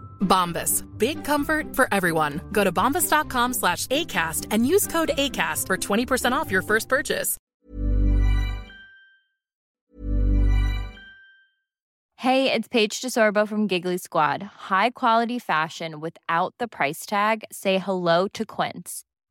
Bombas. 0.21 0.85
Big 0.97 1.23
comfort 1.23 1.75
for 1.75 1.87
everyone. 1.91 2.41
Go 2.51 2.63
to 2.63 2.71
bombas.com 2.71 3.53
slash 3.53 3.87
ACAST 3.87 4.47
and 4.51 4.65
use 4.65 4.87
code 4.87 5.11
ACAST 5.17 5.67
for 5.67 5.77
20% 5.77 6.31
off 6.31 6.49
your 6.49 6.61
first 6.61 6.87
purchase. 6.87 7.37
Hey, 12.21 12.53
it's 12.53 12.67
Paige 12.67 13.01
DeSorbo 13.01 13.47
from 13.47 13.65
Giggly 13.65 13.97
Squad. 13.97 14.43
High 14.69 14.91
quality 14.91 15.39
fashion 15.39 15.99
without 15.99 16.53
the 16.59 16.67
price 16.67 17.03
tag? 17.07 17.43
Say 17.51 17.79
hello 17.79 18.27
to 18.27 18.45
Quince. 18.45 19.05